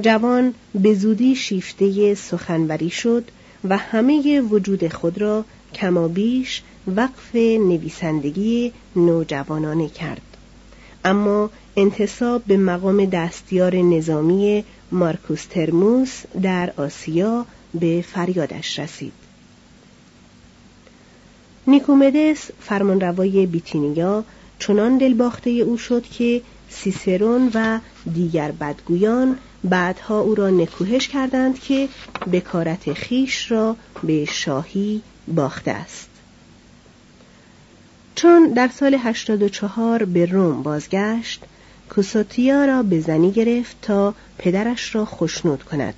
جوان 0.00 0.54
به 0.74 0.94
زودی 0.94 1.36
شیفته 1.36 2.14
سخنوری 2.14 2.90
شد 2.90 3.24
و 3.68 3.76
همه 3.76 4.40
وجود 4.40 4.88
خود 4.88 5.18
را 5.18 5.44
کمابیش 5.74 6.62
وقف 6.86 7.34
نویسندگی 7.34 8.72
نوجوانانه 8.96 9.88
کرد. 9.88 10.22
اما 11.04 11.50
انتصاب 11.76 12.44
به 12.44 12.56
مقام 12.56 13.04
دستیار 13.04 13.76
نظامی 13.76 14.64
مارکوس 14.92 15.44
ترموس 15.44 16.22
در 16.42 16.72
آسیا 16.76 17.46
به 17.74 18.04
فریادش 18.12 18.78
رسید. 18.78 19.12
نیکومدس 21.66 22.50
فرمانروای 22.60 23.46
بیتینیا 23.46 24.24
چنان 24.58 24.98
دلباخته 24.98 25.50
او 25.50 25.78
شد 25.78 26.02
که 26.02 26.42
سیسرون 26.72 27.50
و 27.54 27.78
دیگر 28.14 28.52
بدگویان 28.52 29.38
بعدها 29.64 30.20
او 30.20 30.34
را 30.34 30.50
نکوهش 30.50 31.08
کردند 31.08 31.60
که 31.60 31.88
بکارت 32.32 32.92
خیش 32.92 33.50
را 33.50 33.76
به 34.02 34.24
شاهی 34.24 35.02
باخته 35.28 35.70
است. 35.70 36.08
چون 38.14 38.48
در 38.48 38.68
سال 38.68 38.94
84 38.94 40.04
به 40.04 40.26
روم 40.26 40.62
بازگشت 40.62 41.42
کوسوتیا 41.90 42.64
را 42.64 42.82
به 42.82 43.00
زنی 43.00 43.30
گرفت 43.30 43.76
تا 43.82 44.14
پدرش 44.38 44.94
را 44.94 45.04
خشنود 45.04 45.62
کند. 45.62 45.94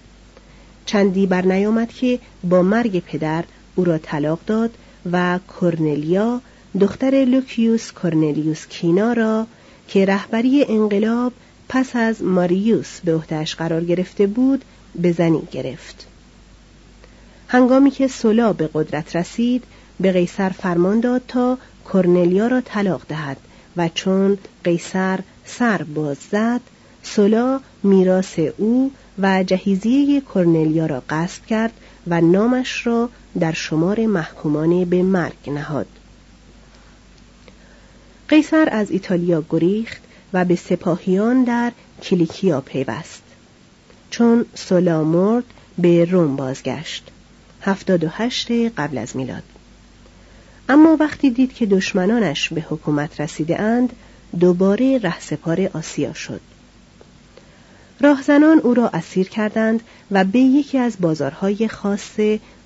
چندی 0.87 1.27
بر 1.27 1.43
نیامد 1.43 1.93
که 1.93 2.19
با 2.45 2.63
مرگ 2.63 3.01
پدر 3.01 3.45
او 3.75 3.85
را 3.85 3.99
طلاق 3.99 4.39
داد 4.47 4.71
و 5.13 5.39
کرنلیا 5.61 6.41
دختر 6.81 7.25
لوکیوس 7.25 7.93
کرنلیوس 7.93 8.67
کینا 8.67 9.13
را 9.13 9.47
که 9.89 10.07
رهبری 10.07 10.65
انقلاب 10.69 11.33
پس 11.69 11.97
از 11.97 12.23
ماریوس 12.23 13.01
به 13.01 13.15
عهدهش 13.15 13.55
قرار 13.55 13.85
گرفته 13.85 14.27
بود 14.27 14.65
به 14.95 15.13
زنی 15.13 15.43
گرفت. 15.51 16.07
هنگامی 17.49 17.91
که 17.91 18.09
سولا 18.09 18.53
به 18.53 18.71
قدرت 18.75 19.17
رسید 19.17 19.65
به 20.01 20.13
قیصر 20.13 20.49
فرمان 20.49 21.01
داد 21.01 21.23
تا 21.29 21.59
کرنلیا 21.93 22.47
را 22.47 22.61
طلاق 22.61 23.03
دهد 23.09 23.37
و 23.77 23.89
چون 23.95 24.39
قیصر 24.65 25.21
سر 25.45 25.83
باز 25.83 26.17
زد 26.31 26.61
سولا 27.03 27.61
میراث 27.83 28.39
او 28.57 28.93
و 29.19 29.43
جهیزیه 29.43 30.21
کرنلیا 30.21 30.87
را 30.87 31.03
قصد 31.11 31.45
کرد 31.45 31.73
و 32.07 32.21
نامش 32.21 32.87
را 32.87 33.09
در 33.41 33.53
شمار 33.53 34.07
محکومان 34.07 34.85
به 34.85 35.03
مرگ 35.03 35.51
نهاد. 35.51 35.87
قیصر 38.29 38.69
از 38.73 38.91
ایتالیا 38.91 39.45
گریخت 39.51 40.03
و 40.33 40.45
به 40.45 40.57
سپاهیان 40.57 41.45
در 41.45 41.73
کلیکیا 42.03 42.61
پیوست. 42.61 43.23
چون 44.11 44.45
سولا 44.55 45.05
مرد 45.05 45.45
به 45.79 46.05
روم 46.05 46.37
بازگشت. 46.37 47.11
هفتاد 47.63 48.05
و 48.05 48.09
هشت 48.11 48.51
قبل 48.51 48.99
از 48.99 49.17
میلاد. 49.17 49.43
اما 50.69 50.97
وقتی 51.01 51.31
دید 51.31 51.55
که 51.55 51.67
دشمنانش 51.67 52.49
به 52.49 52.61
حکومت 52.61 53.21
رسیده 53.21 53.61
اند 53.61 53.93
دوباره 54.41 54.99
رهسپار 54.99 55.71
آسیا 55.75 56.13
شد. 56.13 56.41
راهزنان 58.01 58.59
او 58.59 58.75
را 58.75 58.89
اسیر 58.89 59.29
کردند 59.29 59.81
و 60.11 60.25
به 60.25 60.39
یکی 60.39 60.79
از 60.79 60.97
بازارهای 61.01 61.69
خاص 61.69 62.21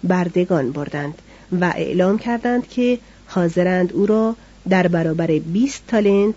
بردگان 0.04 0.72
بردند 0.72 1.22
و 1.60 1.64
اعلام 1.76 2.18
کردند 2.18 2.68
که 2.68 2.98
حاضرند 3.26 3.92
او 3.92 4.06
را 4.06 4.36
در 4.70 4.88
برابر 4.88 5.26
20 5.26 5.82
تالنت 5.88 6.36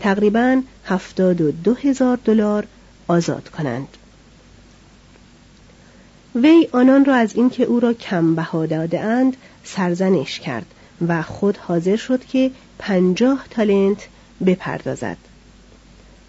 تقریبا 0.00 0.62
هفتاد 0.86 1.40
و 1.40 1.50
دو 1.50 1.74
هزار 1.74 2.18
دلار 2.24 2.66
آزاد 3.08 3.48
کنند. 3.48 3.88
وی 6.34 6.68
آنان 6.72 7.04
را 7.04 7.14
از 7.14 7.36
اینکه 7.36 7.64
او 7.64 7.80
را 7.80 7.92
کم 7.92 8.34
بها 8.34 8.66
اند 8.92 9.36
سرزنش 9.64 10.40
کرد 10.40 10.66
و 11.08 11.22
خود 11.22 11.56
حاضر 11.56 11.96
شد 11.96 12.24
که 12.24 12.50
پنجاه 12.78 13.46
تالنت 13.50 14.08
بپردازد. 14.46 15.16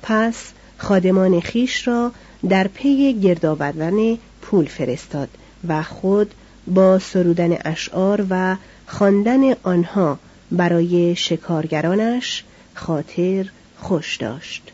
پس 0.01 0.51
خادمان 0.77 1.39
خیش 1.39 1.87
را 1.87 2.11
در 2.49 2.67
پی 2.67 3.13
گردآوردن 3.13 4.17
پول 4.41 4.65
فرستاد 4.65 5.29
و 5.67 5.83
خود 5.83 6.33
با 6.67 6.99
سرودن 6.99 7.57
اشعار 7.65 8.25
و 8.29 8.55
خواندن 8.87 9.53
آنها 9.63 10.19
برای 10.51 11.15
شکارگرانش 11.15 12.43
خاطر 12.73 13.49
خوش 13.77 14.17
داشت. 14.17 14.71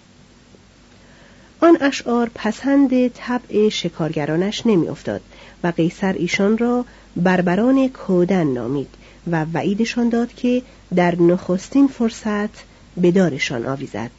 آن 1.61 1.77
اشعار 1.81 2.31
پسند 2.35 3.07
طبع 3.07 3.69
شکارگرانش 3.69 4.65
نمیافتاد 4.65 5.21
و 5.63 5.67
قیصر 5.67 6.13
ایشان 6.13 6.57
را 6.57 6.85
بربران 7.15 7.87
کودن 7.89 8.47
نامید 8.47 8.89
و 9.31 9.45
وعیدشان 9.53 10.09
داد 10.09 10.33
که 10.33 10.61
در 10.95 11.15
نخستین 11.15 11.87
فرصت 11.87 12.49
به 12.97 13.11
دارشان 13.11 13.65
آویزد. 13.65 14.11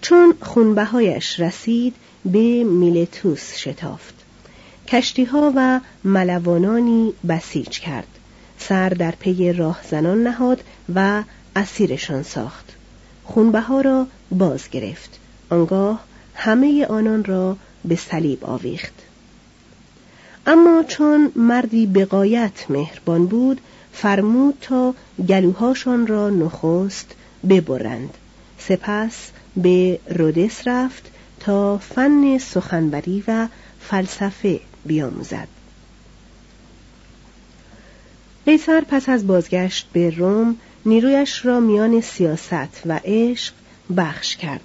چون 0.00 0.34
خونبهایش 0.40 1.40
رسید 1.40 1.94
به 2.24 2.64
میلتوس 2.64 3.56
شتافت. 3.56 4.14
کشتیها 4.88 5.52
و 5.56 5.80
ملوانانی 6.04 7.12
بسیج 7.28 7.68
کرد. 7.68 8.15
سر 8.68 8.88
در 8.88 9.10
پی 9.10 9.52
راهزنان 9.52 10.22
نهاد 10.22 10.64
و 10.94 11.22
اسیرشان 11.56 12.22
ساخت. 12.22 12.76
خونبها 13.24 13.80
را 13.80 14.06
باز 14.30 14.70
گرفت. 14.70 15.18
آنگاه 15.50 16.04
همه 16.34 16.86
آنان 16.86 17.24
را 17.24 17.56
به 17.84 17.96
صلیب 17.96 18.44
آویخت. 18.44 18.92
اما 20.46 20.82
چون 20.88 21.32
مردی 21.36 21.86
بقایت 21.86 22.70
مهربان 22.70 23.26
بود 23.26 23.60
فرمود 23.92 24.58
تا 24.60 24.94
گلوهاشان 25.28 26.06
را 26.06 26.30
نخست 26.30 27.14
ببرند. 27.48 28.14
سپس 28.58 29.30
به 29.56 29.98
رودس 30.10 30.68
رفت 30.68 31.10
تا 31.40 31.78
فن 31.78 32.38
سخنوری 32.38 33.24
و 33.28 33.48
فلسفه 33.80 34.60
بیاموزد. 34.86 35.55
قیصر 38.46 38.80
پس 38.80 39.08
از 39.08 39.26
بازگشت 39.26 39.86
به 39.92 40.10
روم 40.10 40.56
نیرویش 40.86 41.46
را 41.46 41.60
میان 41.60 42.00
سیاست 42.00 42.82
و 42.86 43.00
عشق 43.04 43.54
بخش 43.96 44.36
کرد 44.36 44.60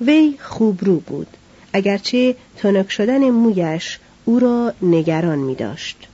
وی 0.00 0.34
خوبرو 0.40 1.00
بود 1.00 1.26
اگرچه 1.72 2.36
تنک 2.56 2.90
شدن 2.90 3.30
مویش 3.30 3.98
او 4.24 4.38
را 4.38 4.72
نگران 4.82 5.38
می 5.38 5.54
داشت. 5.54 6.08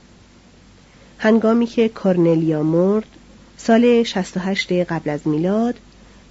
هنگامی 1.18 1.66
که 1.66 1.88
کورنلیا 1.88 2.62
مرد 2.62 3.06
سال 3.56 4.02
68 4.02 4.72
قبل 4.72 5.10
از 5.10 5.20
میلاد 5.24 5.74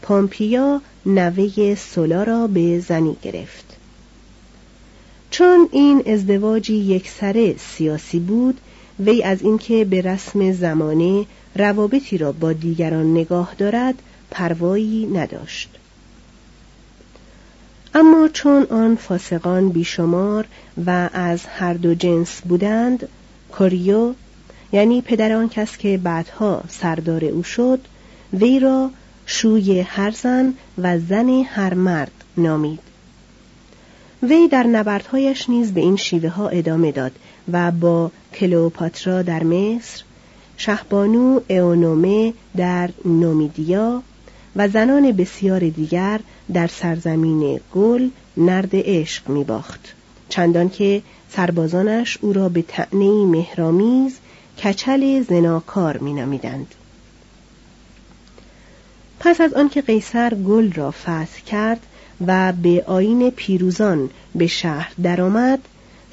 پامپیا 0.01 0.81
نوه 1.05 1.75
سولا 1.75 2.23
را 2.23 2.47
به 2.47 2.79
زنی 2.79 3.17
گرفت 3.21 3.77
چون 5.31 5.69
این 5.71 6.03
ازدواجی 6.05 6.75
یک 6.75 7.09
سره 7.09 7.55
سیاسی 7.57 8.19
بود 8.19 8.59
وی 8.99 9.23
از 9.23 9.41
اینکه 9.41 9.85
به 9.85 10.01
رسم 10.01 10.51
زمانه 10.51 11.25
روابطی 11.55 12.17
را 12.17 12.31
با 12.31 12.53
دیگران 12.53 13.11
نگاه 13.11 13.55
دارد 13.57 13.95
پروایی 14.31 15.05
نداشت. 15.05 15.69
اما 17.93 18.27
چون 18.33 18.63
آن 18.69 18.95
فاسقان 18.95 19.69
بیشمار 19.69 20.47
و 20.85 21.09
از 21.13 21.45
هر 21.45 21.73
دو 21.73 21.95
جنس 21.95 22.41
بودند 22.41 23.07
کوریو 23.51 24.13
یعنی 24.71 25.01
پدر 25.01 25.31
آن 25.31 25.49
کس 25.49 25.77
که 25.77 25.97
بعدها 25.97 26.63
سردار 26.69 27.25
او 27.25 27.43
شد 27.43 27.79
وی 28.33 28.59
را 28.59 28.89
شوی 29.25 29.79
هر 29.79 30.11
زن 30.11 30.53
و 30.77 30.99
زن 30.99 31.29
هر 31.29 31.73
مرد 31.73 32.11
نامید. 32.37 32.90
وی 34.23 34.47
در 34.47 34.63
نبردهایش 34.63 35.49
نیز 35.49 35.73
به 35.73 35.81
این 35.81 35.95
شیوه 35.95 36.29
ها 36.29 36.49
ادامه 36.49 36.91
داد 36.91 37.11
و 37.51 37.71
با 37.71 38.11
کلوپاترا 38.33 39.21
در 39.21 39.43
مصر 39.43 40.03
شهبانو 40.57 41.39
اونومه 41.49 42.33
در 42.57 42.89
نومیدیا 43.05 44.03
و 44.55 44.67
زنان 44.67 45.11
بسیار 45.11 45.59
دیگر 45.59 46.19
در 46.53 46.67
سرزمین 46.67 47.59
گل 47.75 48.09
نرد 48.37 48.69
عشق 48.73 49.29
می 49.29 49.43
باخت 49.43 49.93
چندان 50.29 50.69
که 50.69 51.01
سربازانش 51.29 52.17
او 52.21 52.33
را 52.33 52.49
به 52.49 52.61
تعنی 52.61 53.25
مهرامیز 53.25 54.17
کچل 54.63 55.21
زناکار 55.21 55.97
می 55.97 56.13
نمیدند. 56.13 56.75
پس 59.19 59.41
از 59.41 59.53
آنکه 59.53 59.81
قیصر 59.81 60.33
گل 60.33 60.71
را 60.71 60.91
فتح 60.91 61.41
کرد 61.45 61.79
و 62.27 62.53
به 62.63 62.83
آین 62.87 63.29
پیروزان 63.29 64.09
به 64.35 64.47
شهر 64.47 64.91
درآمد. 65.03 65.59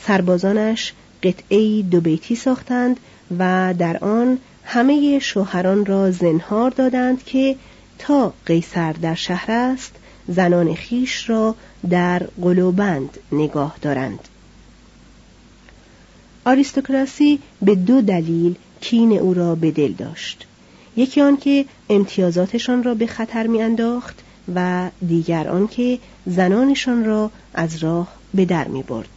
سربازانش 0.06 0.92
قطعه 1.22 1.82
دو 1.82 2.00
بیتی 2.00 2.34
ساختند 2.34 3.00
و 3.38 3.74
در 3.78 3.98
آن 4.04 4.38
همه 4.64 5.18
شوهران 5.18 5.86
را 5.86 6.10
زنهار 6.10 6.70
دادند 6.70 7.24
که 7.24 7.56
تا 7.98 8.32
قیصر 8.46 8.92
در 8.92 9.14
شهر 9.14 9.50
است 9.50 9.94
زنان 10.28 10.74
خیش 10.74 11.30
را 11.30 11.54
در 11.90 12.18
قلوبند 12.42 13.18
نگاه 13.32 13.76
دارند. 13.82 14.28
آریستوکراسی 16.44 17.38
به 17.62 17.74
دو 17.74 18.00
دلیل 18.00 18.54
کین 18.80 19.12
او 19.12 19.34
را 19.34 19.54
به 19.54 19.70
دل 19.70 19.92
داشت. 19.92 20.46
یکی 20.96 21.20
آنکه 21.20 21.64
امتیازاتشان 21.90 22.82
را 22.82 22.94
به 22.94 23.06
خطر 23.06 23.46
میانداخت 23.46 24.18
و 24.54 24.90
دیگر 25.08 25.48
آنکه 25.48 25.98
زنانشان 26.26 27.04
را 27.04 27.30
از 27.54 27.76
راه 27.76 28.08
به 28.34 28.44
در 28.44 28.68
می 28.68 28.82
برد. 28.82 29.08